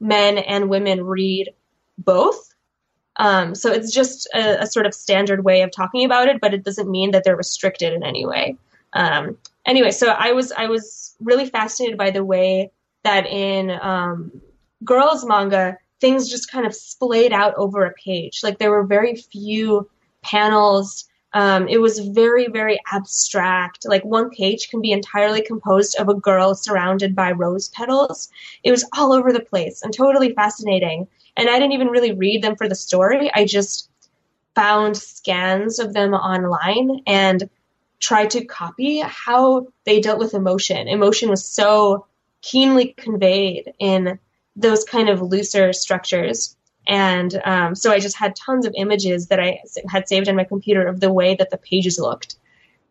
[0.00, 1.50] men and women read
[1.98, 2.54] both.
[3.16, 6.54] Um, so it's just a, a, sort of standard way of talking about it, but
[6.54, 8.56] it doesn't mean that they're restricted in any way.
[8.94, 12.70] Um, anyway, so I was I was really fascinated by the way
[13.02, 14.40] that in um,
[14.84, 18.40] girls manga things just kind of splayed out over a page.
[18.42, 19.88] Like there were very few
[20.22, 21.04] panels.
[21.32, 23.86] Um, it was very very abstract.
[23.86, 28.28] Like one page can be entirely composed of a girl surrounded by rose petals.
[28.64, 32.42] It was all over the place and totally fascinating and I didn't even really read
[32.42, 33.30] them for the story.
[33.32, 33.88] I just
[34.54, 37.48] found scans of them online and
[38.00, 40.88] tried to copy how they dealt with emotion.
[40.88, 42.06] Emotion was so
[42.42, 44.18] keenly conveyed in
[44.56, 46.56] those kind of looser structures.
[46.86, 50.44] And um, so I just had tons of images that I had saved on my
[50.44, 52.36] computer of the way that the pages looked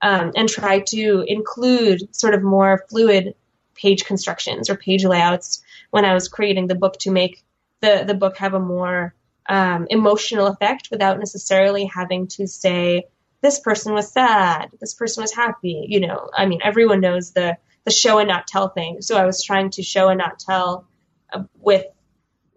[0.02, 3.36] um, and tried to include sort of more fluid
[3.76, 7.44] page constructions or page layouts when I was creating the book to make
[7.82, 9.14] the the book have a more
[9.48, 13.08] um, emotional effect without necessarily having to say
[13.42, 15.86] this person was sad, this person was happy.
[15.88, 19.02] You know, I mean, everyone knows the the show and not tell thing.
[19.02, 20.86] So I was trying to show and not tell
[21.34, 21.86] uh, with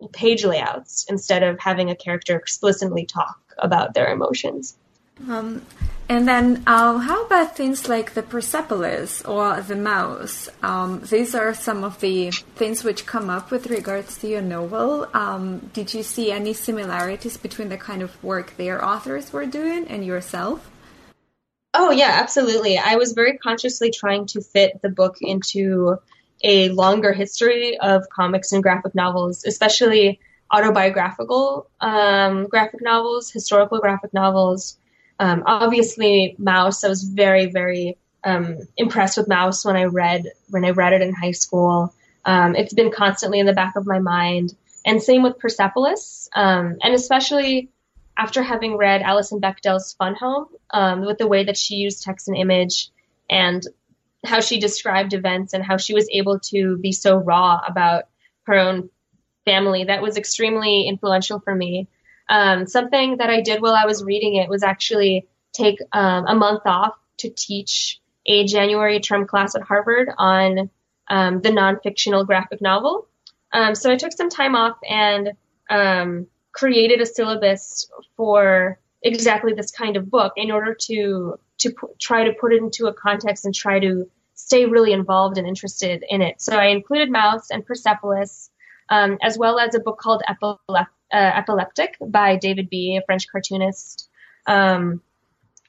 [0.08, 4.76] page layouts instead of having a character explicitly talk about their emotions.
[5.28, 5.62] Um,
[6.08, 10.48] and then, uh, how about things like the Persepolis or the Maus?
[10.62, 15.06] Um, these are some of the things which come up with regards to your novel.
[15.14, 19.86] Um, did you see any similarities between the kind of work their authors were doing
[19.86, 20.70] and yourself?
[21.74, 22.76] Oh, yeah, absolutely.
[22.76, 25.98] I was very consciously trying to fit the book into
[26.42, 30.20] a longer history of comics and graphic novels, especially
[30.52, 34.76] autobiographical um, graphic novels, historical graphic novels.
[35.18, 36.84] Um, obviously, Maus.
[36.84, 41.02] I was very, very um, impressed with Maus when I read when I read it
[41.02, 41.94] in high school.
[42.24, 46.78] Um, it's been constantly in the back of my mind, and same with Persepolis, um,
[46.82, 47.70] and especially
[48.16, 52.28] after having read Alison Bechdel's Fun Home, um, with the way that she used text
[52.28, 52.90] and image
[53.30, 53.66] and
[54.24, 58.04] how she described events and how she was able to be so raw about
[58.44, 58.90] her own
[59.44, 61.88] family, that was extremely influential for me.
[62.28, 66.34] Um, something that I did while I was reading it was actually take um, a
[66.34, 70.70] month off to teach a January term class at Harvard on
[71.08, 73.08] um, the non-fictional graphic novel.
[73.52, 75.32] Um, so I took some time off and
[75.68, 81.86] um, created a syllabus for exactly this kind of book in order to to p-
[81.98, 86.04] try to put it into a context and try to stay really involved and interested
[86.08, 86.40] in it.
[86.40, 88.50] So I included Maus and Persepolis,
[88.88, 93.28] um, as well as a book called Epilep- uh, Epileptic by David B., a French
[93.30, 94.08] cartoonist.
[94.46, 95.00] Um,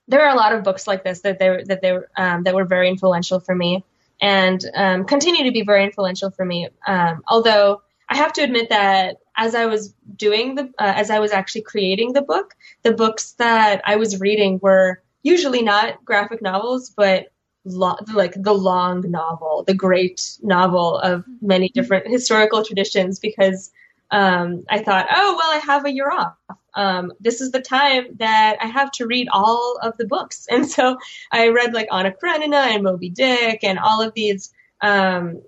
[0.08, 2.66] there are a lot of books like this that they that they um, that were
[2.66, 3.84] very influential for me
[4.22, 6.70] and um, continue to be very influential for me.
[6.88, 7.82] Um, although
[8.14, 11.64] I have to admit that as I was doing the, uh, as I was actually
[11.64, 17.32] creating the book, the books that I was reading were usually not graphic novels, but
[17.66, 23.18] lo- like the long novel, the great novel of many different historical traditions.
[23.18, 23.72] Because
[24.12, 26.36] um, I thought, oh well, I have a year off.
[26.76, 30.70] Um, this is the time that I have to read all of the books, and
[30.70, 31.00] so
[31.32, 35.42] I read like Anna Karenina and Moby Dick and all of these um,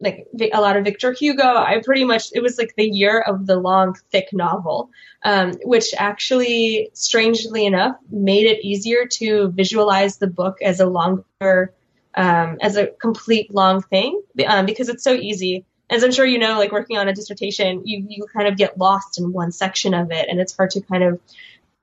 [0.00, 1.42] like a lot of Victor Hugo.
[1.42, 4.90] I pretty much it was like the year of the long, thick novel,
[5.24, 11.74] um, which actually, strangely enough, made it easier to visualize the book as a longer,
[12.14, 15.64] um, as a complete long thing, um, because it's so easy.
[15.90, 18.78] As I'm sure you know, like working on a dissertation, you you kind of get
[18.78, 21.20] lost in one section of it, and it's hard to kind of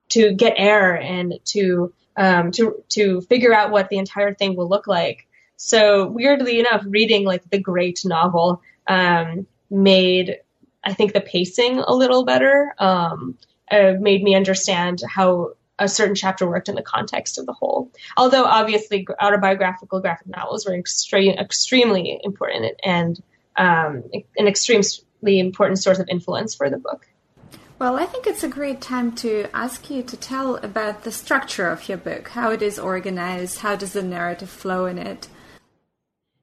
[0.10, 4.70] to get air and to um, to to figure out what the entire thing will
[4.70, 5.28] look like.
[5.58, 10.38] So weirdly enough, reading like the great novel um, made
[10.84, 12.76] I think the pacing a little better.
[12.78, 13.38] Um,
[13.72, 17.92] uh, made me understand how a certain chapter worked in the context of the whole.
[18.16, 23.22] Although obviously autobiographical graphic novels were extreme, extremely important and
[23.58, 24.04] um,
[24.38, 27.08] an extremely important source of influence for the book.
[27.78, 31.68] Well, I think it's a great time to ask you to tell about the structure
[31.68, 35.28] of your book, how it is organized, how does the narrative flow in it.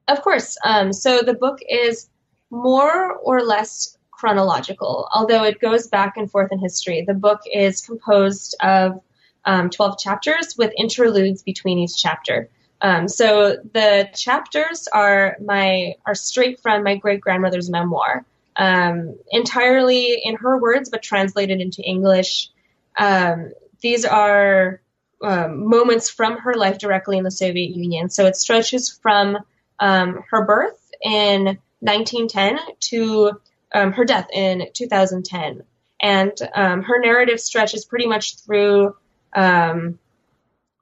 [0.08, 0.56] Of course.
[0.64, 2.08] Um, so the book is
[2.50, 7.04] more or less chronological, although it goes back and forth in history.
[7.06, 9.00] The book is composed of
[9.44, 12.48] um, 12 chapters with interludes between each chapter.
[12.80, 18.24] Um, so the chapters are my are straight from my great grandmother's memoir,
[18.56, 22.50] um, entirely in her words, but translated into English.
[22.96, 24.80] Um, these are
[25.22, 28.10] um, moments from her life directly in the Soviet Union.
[28.10, 29.38] So it stretches from
[29.82, 33.32] um, her birth in 1910 to
[33.74, 35.62] um, her death in 2010.
[36.00, 38.96] And um, her narrative stretches pretty much through
[39.34, 39.98] um,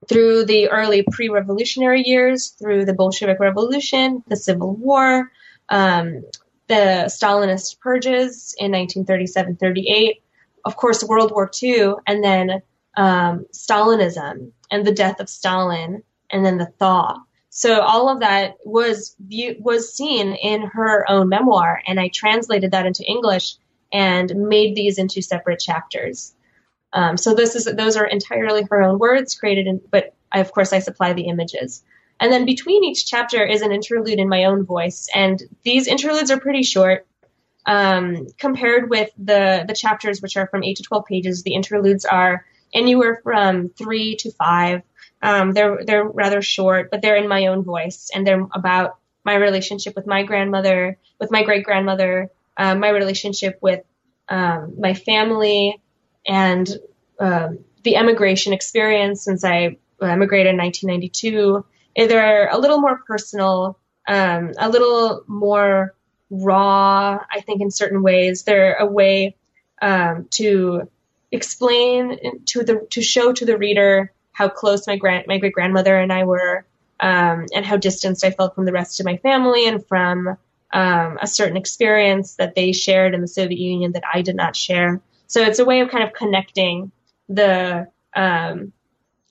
[0.08, 5.30] through the early pre-revolutionary years, through the Bolshevik Revolution, the Civil War,
[5.68, 6.24] um,
[6.68, 10.20] the Stalinist purges in 1937-38,
[10.64, 12.62] of course World War II, and then
[12.96, 17.18] um, Stalinism and the death of Stalin, and then the thaw.
[17.50, 22.86] So all of that was was seen in her own memoir, and I translated that
[22.86, 23.56] into English
[23.92, 26.32] and made these into separate chapters.
[26.92, 30.52] Um, so this is those are entirely her own words created, in, but I, of
[30.52, 31.82] course I supply the images.
[32.20, 36.30] And then between each chapter is an interlude in my own voice, and these interludes
[36.30, 37.06] are pretty short.
[37.66, 42.04] Um, compared with the the chapters, which are from eight to twelve pages, the interludes
[42.04, 44.82] are anywhere from three to five.
[45.22, 49.34] Um, they're they're rather short, but they're in my own voice, and they're about my
[49.34, 53.84] relationship with my grandmother, with my great grandmother, um, my relationship with
[54.28, 55.80] um, my family,
[56.26, 56.68] and
[57.18, 61.64] um, the emigration experience since I emigrated in 1992.
[61.96, 65.94] They're a little more personal, um, a little more
[66.30, 68.44] raw, I think, in certain ways.
[68.44, 69.36] They're a way
[69.82, 70.88] um, to
[71.30, 75.94] explain to the to show to the reader how close my grand my great grandmother
[75.98, 76.64] and I were,
[77.00, 80.28] um, and how distanced I felt from the rest of my family and from
[80.72, 84.56] um, a certain experience that they shared in the Soviet Union that I did not
[84.56, 85.02] share.
[85.26, 86.90] So it's a way of kind of connecting
[87.28, 88.72] the um,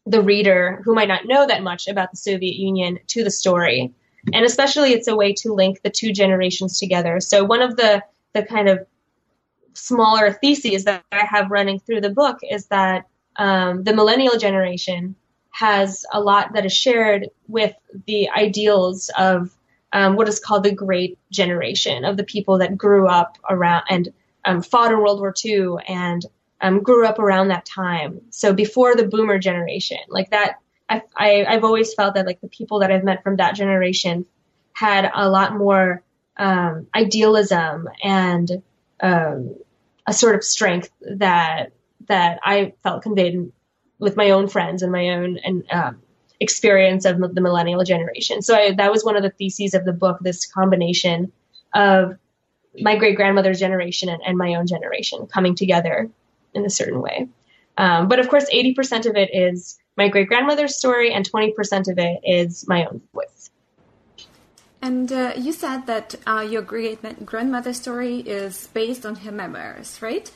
[0.05, 3.91] the reader who might not know that much about the Soviet Union to the story.
[4.31, 7.19] And especially it's a way to link the two generations together.
[7.19, 8.03] So one of the,
[8.33, 8.85] the kind of
[9.73, 13.07] smaller theses that I have running through the book is that
[13.39, 15.15] um, the millennial generation
[15.51, 17.73] has a lot that is shared with
[18.05, 19.55] the ideals of
[19.93, 24.09] um, what is called the Great Generation of the people that grew up around and
[24.45, 26.23] um, fought in World War II and
[26.61, 28.21] um, grew up around that time.
[28.29, 30.57] So before the Boomer generation, like that,
[30.89, 34.25] I, I, I've always felt that like the people that I've met from that generation
[34.73, 36.03] had a lot more
[36.35, 38.61] um, idealism and
[38.99, 39.55] um,
[40.05, 41.71] a sort of strength that
[42.09, 43.51] that I felt conveyed
[43.99, 46.01] with my own friends and my own and um,
[46.39, 48.41] experience of the millennial generation.
[48.41, 50.17] So I, that was one of the theses of the book.
[50.21, 51.31] This combination
[51.73, 52.17] of
[52.79, 56.09] my great grandmother's generation and, and, my own generation coming together
[56.53, 57.27] in a certain way.
[57.77, 61.97] Um, but of course, 80% of it is my great grandmother's story, and 20% of
[61.97, 63.49] it is my own voice.
[64.81, 70.01] And uh, you said that uh, your great grandmother's story is based on her memoirs,
[70.01, 70.31] right?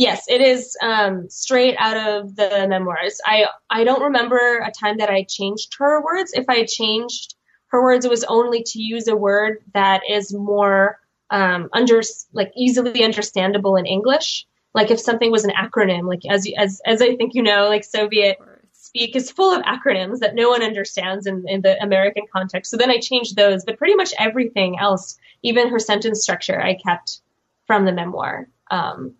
[0.00, 3.20] Yes, it is um, straight out of the memoirs.
[3.26, 6.32] I I don't remember a time that I changed her words.
[6.32, 7.34] If I changed
[7.66, 10.98] her words, it was only to use a word that is more
[11.28, 12.00] um, under
[12.32, 14.46] like easily understandable in English.
[14.72, 17.84] Like if something was an acronym, like as as as I think you know, like
[17.84, 18.38] Soviet
[18.72, 22.70] speak is full of acronyms that no one understands in, in the American context.
[22.70, 26.72] So then I changed those, but pretty much everything else, even her sentence structure, I
[26.72, 27.20] kept
[27.66, 28.48] from the memoir.
[28.70, 29.14] Um,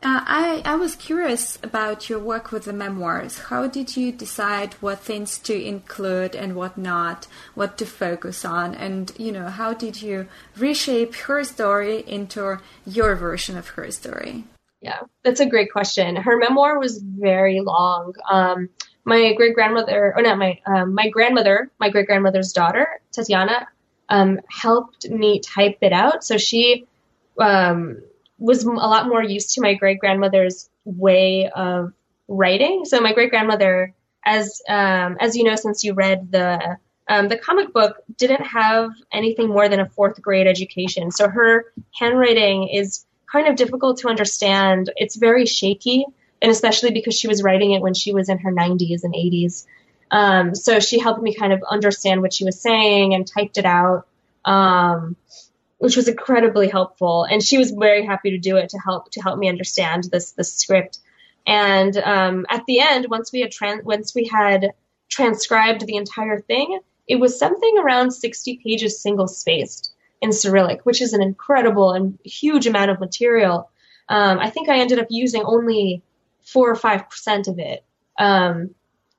[0.00, 3.38] uh, I, I was curious about your work with the memoirs.
[3.38, 8.76] How did you decide what things to include and what not, what to focus on,
[8.76, 14.44] and you know how did you reshape her story into your version of her story?
[14.80, 16.14] Yeah, that's a great question.
[16.14, 18.14] Her memoir was very long.
[18.30, 18.68] Um,
[19.04, 23.66] my great grandmother, or not my, um, my grandmother, my great grandmother's daughter, Tatiana,
[24.08, 26.22] um, helped me type it out.
[26.22, 26.86] So she
[27.40, 28.02] um,
[28.38, 31.92] was a lot more used to my great grandmother's way of
[32.28, 32.84] writing.
[32.84, 36.78] So my great grandmother, as um, as you know, since you read the
[37.08, 41.10] um, the comic book, didn't have anything more than a fourth grade education.
[41.10, 44.92] So her handwriting is kind of difficult to understand.
[44.96, 46.04] It's very shaky,
[46.42, 49.66] and especially because she was writing it when she was in her 90s and 80s.
[50.10, 53.66] Um, so she helped me kind of understand what she was saying and typed it
[53.66, 54.06] out,
[54.44, 55.16] um,
[55.78, 57.24] which was incredibly helpful.
[57.24, 60.32] And she was very happy to do it to help to help me understand this
[60.32, 60.98] this script.
[61.46, 64.72] And um, at the end, once we had tran- once we had
[65.08, 71.00] transcribed the entire thing, it was something around 60 pages single spaced in Cyrillic, which
[71.00, 73.70] is an incredible and huge amount of material.
[74.08, 76.02] Um, I think I ended up using only
[76.44, 77.84] four or five percent of it.
[78.18, 78.74] Um,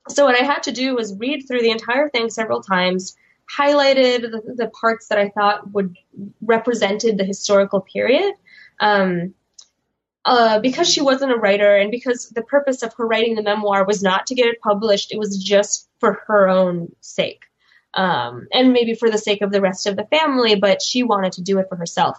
[0.07, 3.15] so what I had to do was read through the entire thing several times,
[3.57, 5.95] highlighted the, the parts that I thought would
[6.41, 8.33] represented the historical period.
[8.79, 9.33] Um,
[10.25, 13.85] uh, because she wasn't a writer and because the purpose of her writing the memoir
[13.85, 17.45] was not to get it published, it was just for her own sake
[17.93, 21.33] um, and maybe for the sake of the rest of the family, but she wanted
[21.33, 22.17] to do it for herself.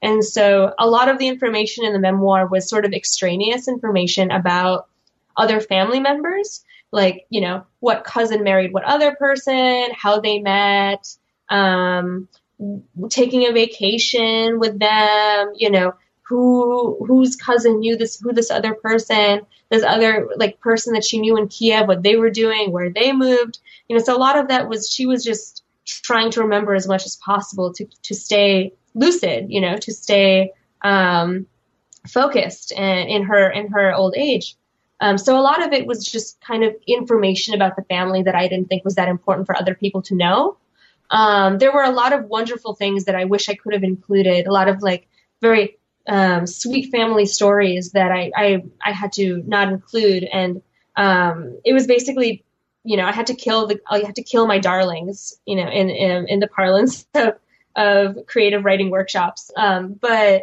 [0.00, 4.30] And so a lot of the information in the memoir was sort of extraneous information
[4.32, 4.88] about
[5.36, 11.16] other family members, like, you know, what cousin married what other person, how they met,
[11.48, 12.28] um,
[13.08, 18.74] taking a vacation with them, you know, who whose cousin knew this who this other
[18.74, 19.40] person,
[19.70, 23.12] this other like person that she knew in Kiev, what they were doing, where they
[23.12, 23.58] moved.
[23.88, 26.86] You know, so a lot of that was she was just trying to remember as
[26.86, 31.46] much as possible to to stay lucid, you know, to stay um,
[32.06, 34.56] focused in, in her in her old age.
[35.02, 38.36] Um, so a lot of it was just kind of information about the family that
[38.36, 40.58] I didn't think was that important for other people to know.
[41.10, 44.46] Um, there were a lot of wonderful things that I wish I could have included.
[44.46, 45.08] A lot of like
[45.40, 45.76] very
[46.06, 50.22] um, sweet family stories that I, I, I had to not include.
[50.22, 50.62] And
[50.94, 52.44] um, it was basically,
[52.84, 55.68] you know, I had to kill the, I had to kill my darlings, you know,
[55.68, 57.34] in, in, in the parlance of,
[57.74, 59.50] of creative writing workshops.
[59.56, 60.42] Um, but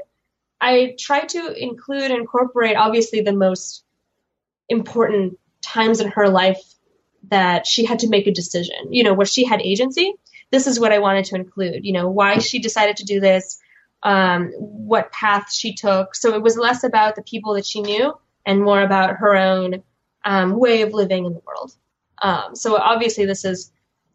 [0.59, 3.85] I try to include, incorporate, obviously, the most
[4.69, 6.61] important times in her life
[7.29, 10.13] that she had to make a decision, you know, where she had agency.
[10.51, 13.59] This is what I wanted to include, you know, why she decided to do this,
[14.03, 16.15] um, what path she took.
[16.15, 18.13] So it was less about the people that she knew
[18.45, 19.83] and more about her own
[20.23, 21.75] um, way of living in the world.
[22.21, 23.71] Um, so obviously, this is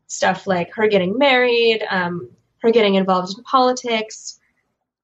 [0.06, 4.38] stuff like her getting married, um, her getting involved in politics,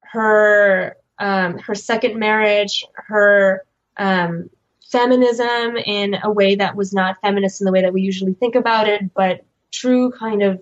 [0.01, 3.65] her um, her second marriage, her
[3.97, 4.51] um,
[4.91, 8.55] feminism in a way that was not feminist in the way that we usually think
[8.55, 10.61] about it, but true kind of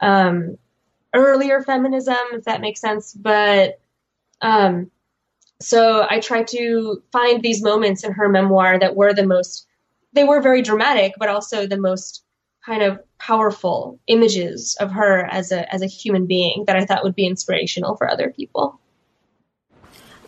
[0.00, 0.56] um,
[1.14, 3.14] earlier feminism, if that makes sense.
[3.14, 3.80] But
[4.42, 4.90] um,
[5.60, 9.66] so I tried to find these moments in her memoir that were the most,
[10.12, 12.24] they were very dramatic, but also the most
[12.64, 17.04] kind of powerful images of her as a as a human being that I thought
[17.04, 18.80] would be inspirational for other people.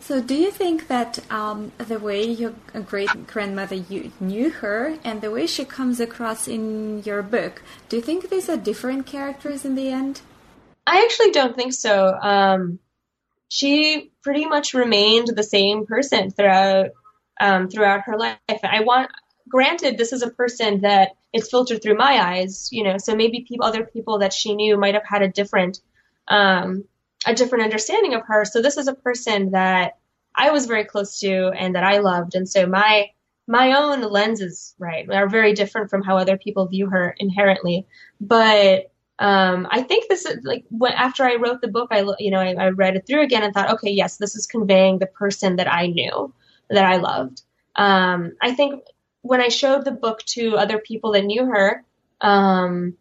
[0.03, 2.53] So, do you think that um, the way your
[2.85, 3.77] great grandmother
[4.19, 8.49] knew her and the way she comes across in your book, do you think these
[8.49, 10.19] are different characters in the end?
[10.85, 12.19] I actually don't think so.
[12.21, 12.79] Um,
[13.47, 16.89] she pretty much remained the same person throughout
[17.39, 18.37] um, throughout her life.
[18.61, 19.09] I want,
[19.47, 23.45] granted, this is a person that it's filtered through my eyes, you know, so maybe
[23.47, 25.79] people, other people that she knew might have had a different
[26.27, 26.83] um,
[27.25, 28.45] a different understanding of her.
[28.45, 29.97] So this is a person that
[30.35, 32.35] I was very close to and that I loved.
[32.35, 33.09] And so my
[33.45, 37.85] my own lenses, right, are very different from how other people view her inherently.
[38.21, 42.31] But um, I think this is like when, after I wrote the book, I you
[42.31, 45.07] know I, I read it through again and thought, okay, yes, this is conveying the
[45.07, 46.33] person that I knew,
[46.69, 47.41] that I loved.
[47.75, 48.83] Um, I think
[49.21, 51.83] when I showed the book to other people that knew her,
[52.21, 52.97] um,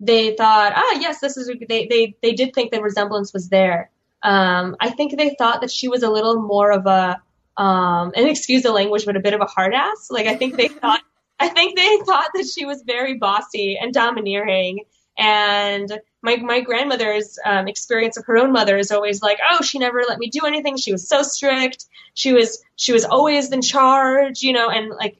[0.00, 3.90] they thought, ah, yes, this is, they, they, they did think the resemblance was there.
[4.22, 7.20] Um, I think they thought that she was a little more of a,
[7.56, 10.08] um, and excuse the language, but a bit of a hard ass.
[10.10, 11.00] Like, I think they thought,
[11.38, 14.84] I think they thought that she was very bossy and domineering.
[15.18, 19.78] And my, my grandmother's um, experience of her own mother is always like, oh, she
[19.78, 20.76] never let me do anything.
[20.76, 21.86] She was so strict.
[22.14, 25.16] She was, she was always in charge, you know, and like,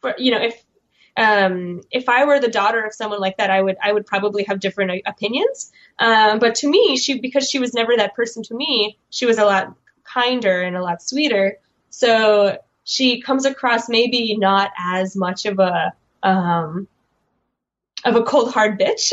[0.00, 0.62] for, you know, if
[1.16, 4.44] um, if I were the daughter of someone like that, I would I would probably
[4.44, 5.72] have different opinions.
[5.98, 9.38] Um, but to me, she because she was never that person to me, she was
[9.38, 11.58] a lot kinder and a lot sweeter.
[11.90, 16.86] So she comes across maybe not as much of a um,
[18.04, 19.10] of a cold hard bitch,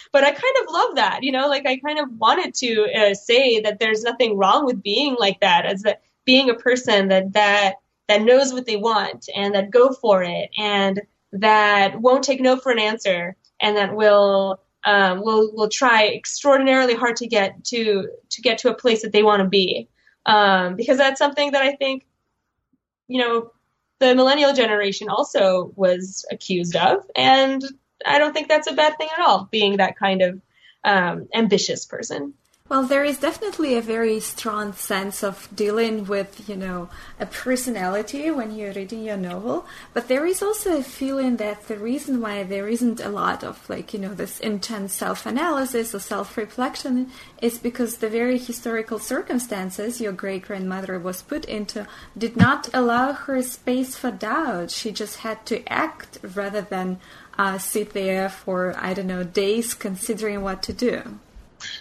[0.12, 1.22] but I kind of love that.
[1.22, 4.82] You know, like I kind of wanted to uh, say that there's nothing wrong with
[4.82, 7.74] being like that, as that being a person that that
[8.08, 11.02] that knows what they want and that go for it and
[11.32, 16.94] that won't take no for an answer and that will um, will will try extraordinarily
[16.94, 19.88] hard to get to to get to a place that they want to be
[20.26, 22.06] um, because that's something that I think
[23.08, 23.52] you know
[24.00, 27.62] the millennial generation also was accused of and
[28.04, 30.40] I don't think that's a bad thing at all being that kind of
[30.84, 32.34] um, ambitious person.
[32.72, 36.88] Well, there is definitely a very strong sense of dealing with, you know,
[37.20, 39.66] a personality when you're reading your novel.
[39.92, 43.68] But there is also a feeling that the reason why there isn't a lot of,
[43.68, 47.10] like, you know, this intense self analysis or self reflection
[47.42, 53.12] is because the very historical circumstances your great grandmother was put into did not allow
[53.12, 54.70] her space for doubt.
[54.70, 57.00] She just had to act rather than
[57.36, 61.18] uh, sit there for, I don't know, days considering what to do.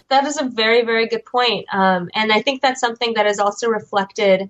[0.09, 1.65] That is a very, very good point.
[1.73, 4.49] Um, and I think that's something that is also reflected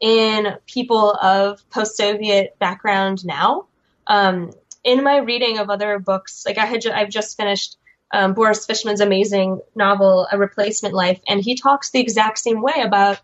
[0.00, 3.66] in people of post Soviet background now.
[4.06, 4.52] Um,
[4.84, 7.76] in my reading of other books, like I had, ju- I've just finished
[8.12, 12.80] um, Boris Fishman's amazing novel, A Replacement Life, and he talks the exact same way
[12.82, 13.20] about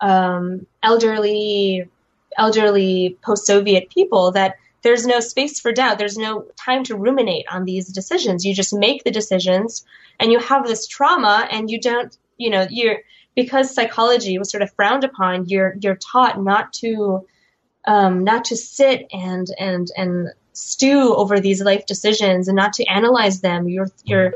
[0.00, 1.88] um, elderly,
[2.36, 4.56] elderly post-Soviet people that
[4.86, 5.98] there's no space for doubt.
[5.98, 8.44] There's no time to ruminate on these decisions.
[8.44, 9.84] You just make the decisions
[10.20, 12.98] and you have this trauma and you don't, you know, you're,
[13.34, 17.26] because psychology was sort of frowned upon, you're, you're taught not to,
[17.84, 22.84] um, not to sit and, and, and stew over these life decisions and not to
[22.84, 23.68] analyze them.
[23.68, 24.34] You're, you're,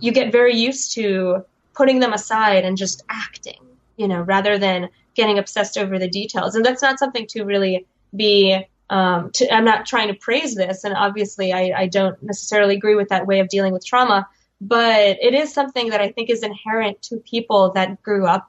[0.00, 3.66] you get very used to putting them aside and just acting,
[3.96, 6.54] you know, rather than getting obsessed over the details.
[6.54, 10.84] And that's not something to really be um, to, I'm not trying to praise this,
[10.84, 14.28] and obviously I, I, don't necessarily agree with that way of dealing with trauma
[14.62, 18.48] but it is something that I think is inherent to people that grew up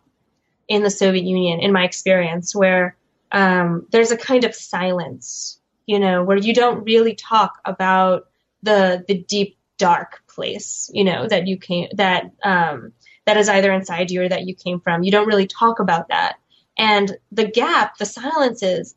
[0.67, 2.95] in the Soviet Union, in my experience, where
[3.31, 8.27] um, there's a kind of silence, you know, where you don't really talk about
[8.61, 12.93] the the deep dark place, you know, that you came that um,
[13.25, 15.01] that is either inside you or that you came from.
[15.01, 16.35] You don't really talk about that,
[16.77, 18.93] And the gap, the silences,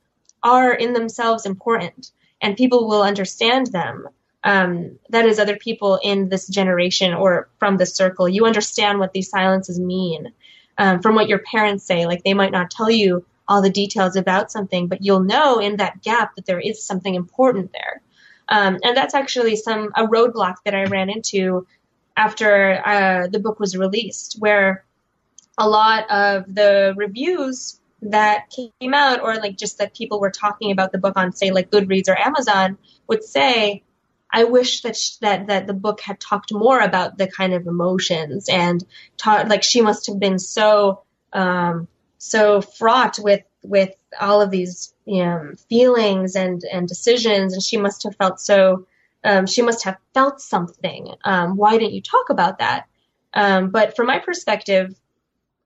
[0.46, 4.08] are in themselves important, and people will understand them.
[4.44, 8.28] Um, that is, other people in this generation or from this circle.
[8.28, 10.32] You understand what these silences mean
[10.78, 12.06] um, from what your parents say.
[12.06, 15.76] Like they might not tell you all the details about something, but you'll know in
[15.76, 18.00] that gap that there is something important there.
[18.48, 21.66] Um, and that's actually some a roadblock that I ran into
[22.16, 24.84] after uh, the book was released, where
[25.58, 27.80] a lot of the reviews
[28.10, 31.50] that came out, or like just that people were talking about the book on, say,
[31.50, 32.78] like Goodreads or Amazon,
[33.08, 33.82] would say,
[34.32, 37.66] "I wish that sh- that that the book had talked more about the kind of
[37.66, 38.84] emotions and
[39.16, 41.02] taught like she must have been so
[41.32, 41.88] um,
[42.18, 47.76] so fraught with with all of these you know, feelings and and decisions, and she
[47.76, 48.86] must have felt so.
[49.24, 51.14] Um, she must have felt something.
[51.24, 52.86] Um, why didn't you talk about that?
[53.34, 54.94] Um, but from my perspective,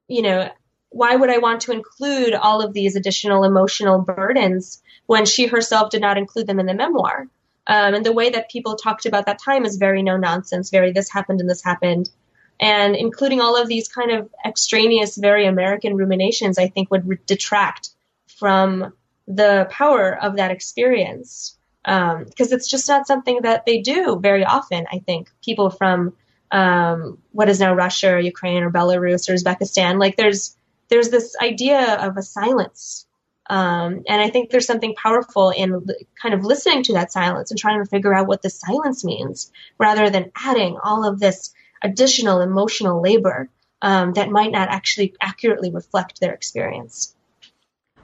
[0.09, 0.51] you know,
[0.91, 5.91] why would I want to include all of these additional emotional burdens when she herself
[5.91, 7.29] did not include them in the memoir?
[7.67, 10.93] Um, and the way that people talked about that time is very no nonsense, very
[10.93, 12.11] this happened and this happened.
[12.59, 17.19] And including all of these kind of extraneous, very American ruminations, I think would re-
[17.25, 17.91] detract
[18.39, 18.93] from
[19.29, 21.57] the power of that experience.
[21.85, 25.31] Because um, it's just not something that they do very often, I think.
[25.43, 26.15] People from
[26.51, 30.57] um, what is now Russia or Ukraine or Belarus or Uzbekistan, like there's
[30.91, 33.07] there's this idea of a silence.
[33.49, 35.87] Um, and I think there's something powerful in
[36.21, 39.51] kind of listening to that silence and trying to figure out what the silence means
[39.79, 43.49] rather than adding all of this additional emotional labor
[43.83, 47.15] um, that might not actually accurately reflect their experience.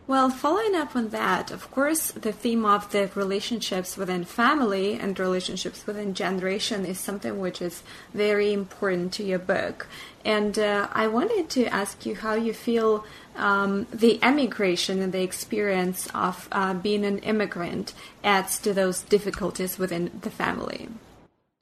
[0.09, 5.19] Well, following up on that, of course, the theme of the relationships within family and
[5.19, 7.83] relationships within generation is something which is
[8.15, 9.89] very important to your book.
[10.25, 13.05] And uh, I wanted to ask you how you feel
[13.35, 17.93] um, the emigration and the experience of uh, being an immigrant
[18.23, 20.89] adds to those difficulties within the family.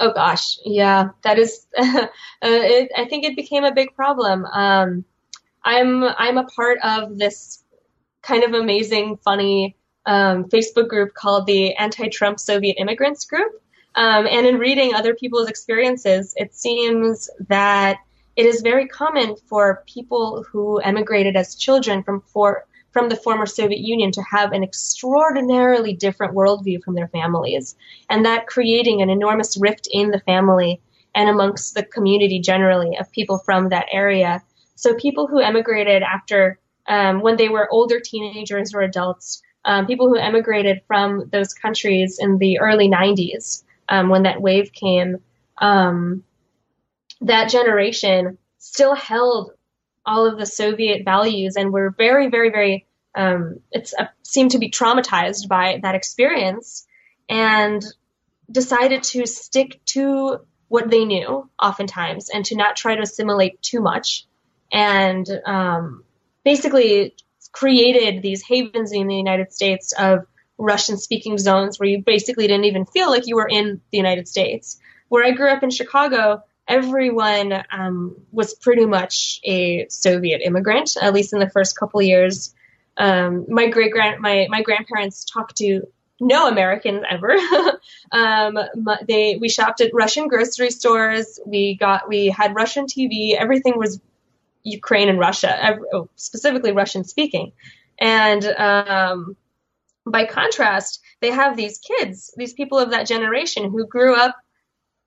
[0.00, 1.66] Oh gosh, yeah, that is.
[1.78, 2.08] uh,
[2.42, 4.44] it, I think it became a big problem.
[4.44, 5.06] Um,
[5.64, 7.63] I'm I'm a part of this
[8.26, 13.52] kind of amazing, funny um, Facebook group called the Anti-Trump Soviet Immigrants Group.
[13.94, 17.98] Um, and in reading other people's experiences, it seems that
[18.36, 23.46] it is very common for people who emigrated as children from for, from the former
[23.46, 27.76] Soviet Union to have an extraordinarily different worldview from their families,
[28.10, 30.80] and that creating an enormous rift in the family
[31.14, 34.42] and amongst the community generally of people from that area.
[34.74, 40.08] So people who emigrated after um, when they were older teenagers or adults, um, people
[40.08, 45.18] who emigrated from those countries in the early 90s um, when that wave came,
[45.58, 46.22] um,
[47.22, 49.52] that generation still held
[50.06, 54.70] all of the Soviet values and were very, very, very, um, uh, seemed to be
[54.70, 56.86] traumatized by that experience
[57.28, 57.82] and
[58.50, 63.80] decided to stick to what they knew oftentimes and to not try to assimilate too
[63.80, 64.26] much
[64.72, 66.04] and um,
[66.44, 67.14] basically
[67.52, 70.26] created these havens in the United States of
[70.58, 74.28] Russian speaking zones where you basically didn't even feel like you were in the United
[74.28, 74.78] States.
[75.08, 81.12] Where I grew up in Chicago, everyone um, was pretty much a Soviet immigrant, at
[81.12, 82.54] least in the first couple years.
[82.96, 85.82] Um, my great grand my my grandparents talked to
[86.20, 87.36] no Americans ever.
[88.12, 88.58] um,
[89.06, 91.40] they we shopped at Russian grocery stores.
[91.44, 93.34] We got we had Russian TV.
[93.34, 94.00] Everything was
[94.64, 97.52] Ukraine and Russia, oh, specifically Russian speaking,
[98.00, 99.36] and um,
[100.06, 104.36] by contrast, they have these kids, these people of that generation who grew up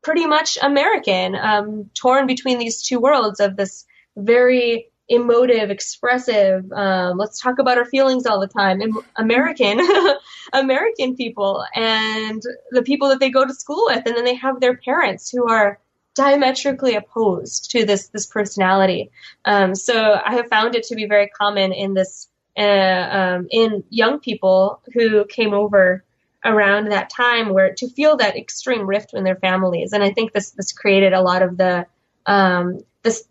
[0.04, 3.86] pretty much American, um, torn between these two worlds of this
[4.16, 8.82] very emotive, expressive, um, let's talk about our feelings all the time,
[9.16, 9.80] American,
[10.54, 12.42] American people, and
[12.72, 15.50] the people that they go to school with, and then they have their parents who
[15.50, 15.80] are
[16.18, 19.12] diametrically opposed to this this personality.
[19.46, 23.84] Um, so I have found it to be very common in this uh, um, in
[23.90, 26.04] young people who came over
[26.44, 29.94] around that time where to feel that extreme rift in their families.
[29.94, 31.86] And i think this this created a lot of the
[32.26, 32.80] um,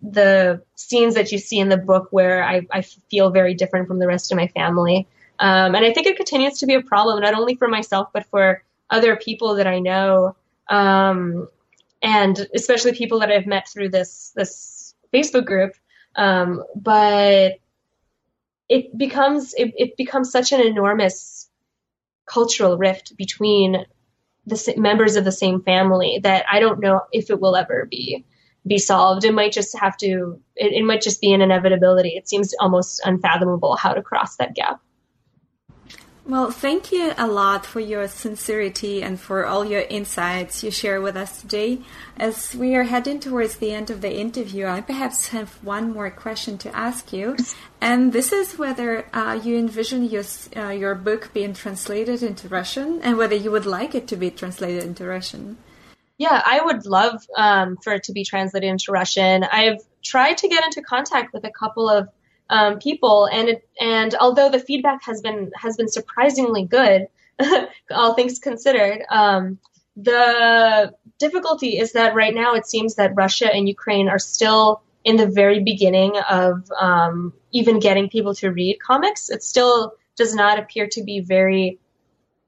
[0.00, 3.98] the scenes that you see in the book where I, I feel very different from
[3.98, 5.06] the rest of my family.
[5.38, 8.24] Um, and i think it continues to be a problem not only for myself but
[8.26, 10.36] for other people that i know.
[10.68, 11.48] Um,
[12.06, 15.72] and especially people that i've met through this this facebook group
[16.16, 17.58] um, but
[18.68, 21.48] it becomes it, it becomes such an enormous
[22.26, 23.86] cultural rift between
[24.46, 28.24] the members of the same family that I don't know if it will ever be
[28.66, 29.24] be solved.
[29.24, 32.10] It might just have to, it, it might just be an inevitability.
[32.10, 34.80] It seems almost unfathomable how to cross that gap.
[36.28, 41.00] Well, thank you a lot for your sincerity and for all your insights you share
[41.00, 41.82] with us today.
[42.16, 46.10] As we are heading towards the end of the interview, I perhaps have one more
[46.10, 47.36] question to ask you,
[47.80, 50.24] and this is whether uh, you envision your
[50.56, 54.32] uh, your book being translated into Russian, and whether you would like it to be
[54.32, 55.58] translated into Russian.
[56.18, 59.44] Yeah, I would love um, for it to be translated into Russian.
[59.44, 62.08] I've tried to get into contact with a couple of
[62.48, 67.08] um, people, and it, and although the feedback has been has been surprisingly good,
[67.90, 69.58] all things considered, um,
[69.96, 75.16] the difficulty is that right now it seems that Russia and Ukraine are still in
[75.16, 79.30] the very beginning of um, even getting people to read comics.
[79.30, 81.78] It still does not appear to be very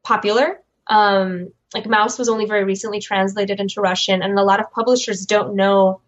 [0.03, 0.61] popular.
[0.86, 5.26] Um, like Maus was only very recently translated into Russian, and a lot of publishers
[5.26, 6.01] don't know.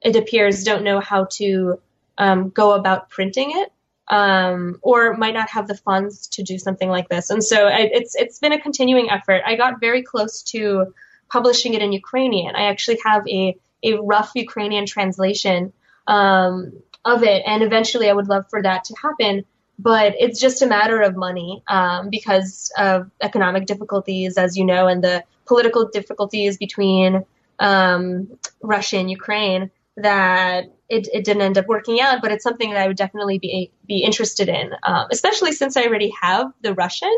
[0.00, 1.78] It appears don't know how to
[2.18, 3.72] um, go about printing it,
[4.08, 7.30] um, or might not have the funds to do something like this.
[7.30, 9.42] And so I, it's it's been a continuing effort.
[9.46, 10.94] I got very close to
[11.30, 12.54] publishing it in Ukrainian.
[12.54, 15.72] I actually have a a rough Ukrainian translation
[16.06, 16.72] um,
[17.04, 19.44] of it, and eventually I would love for that to happen.
[19.76, 24.86] But it's just a matter of money um, because of economic difficulties, as you know,
[24.86, 27.24] and the political difficulties between
[27.58, 32.70] um, Russia and Ukraine that it, it didn't end up working out, but it's something
[32.70, 36.74] that I would definitely be be interested in, um, especially since I already have the
[36.74, 37.16] Russian.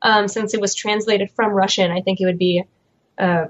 [0.00, 2.62] Um, since it was translated from Russian, I think it would be
[3.18, 3.46] uh,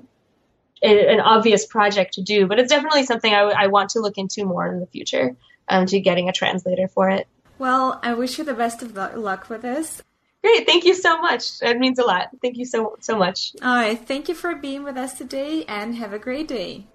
[0.82, 2.46] a, an obvious project to do.
[2.46, 5.36] But it's definitely something I, w- I want to look into more in the future,
[5.68, 7.26] um, to getting a translator for it.
[7.58, 10.00] Well, I wish you the best of luck with this.
[10.42, 11.60] Great, thank you so much.
[11.60, 12.28] It means a lot.
[12.40, 13.54] Thank you so so much.
[13.60, 16.86] All right, thank you for being with us today, and have a great day.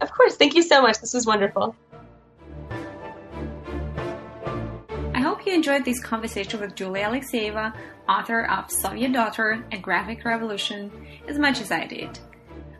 [0.00, 0.36] Of course.
[0.36, 1.00] Thank you so much.
[1.00, 1.76] This was wonderful.
[5.14, 7.74] I hope you enjoyed this conversation with Julia Alekseyeva,
[8.08, 10.90] author of Soviet Daughter and Graphic Revolution,
[11.28, 12.18] as much as I did.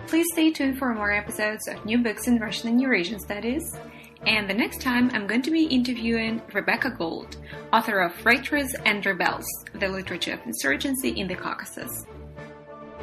[0.06, 3.78] Please stay tuned for more episodes of New Books in Russian and Eurasian Studies.
[4.26, 7.36] And the next time, I'm going to be interviewing Rebecca Gould,
[7.72, 12.06] author of Traitors and Rebels The Literature of Insurgency in the Caucasus.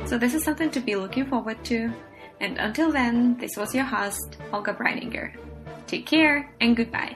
[0.05, 1.93] So, this is something to be looking forward to.
[2.41, 5.37] And until then, this was your host, Olga Breininger.
[5.85, 7.15] Take care and goodbye.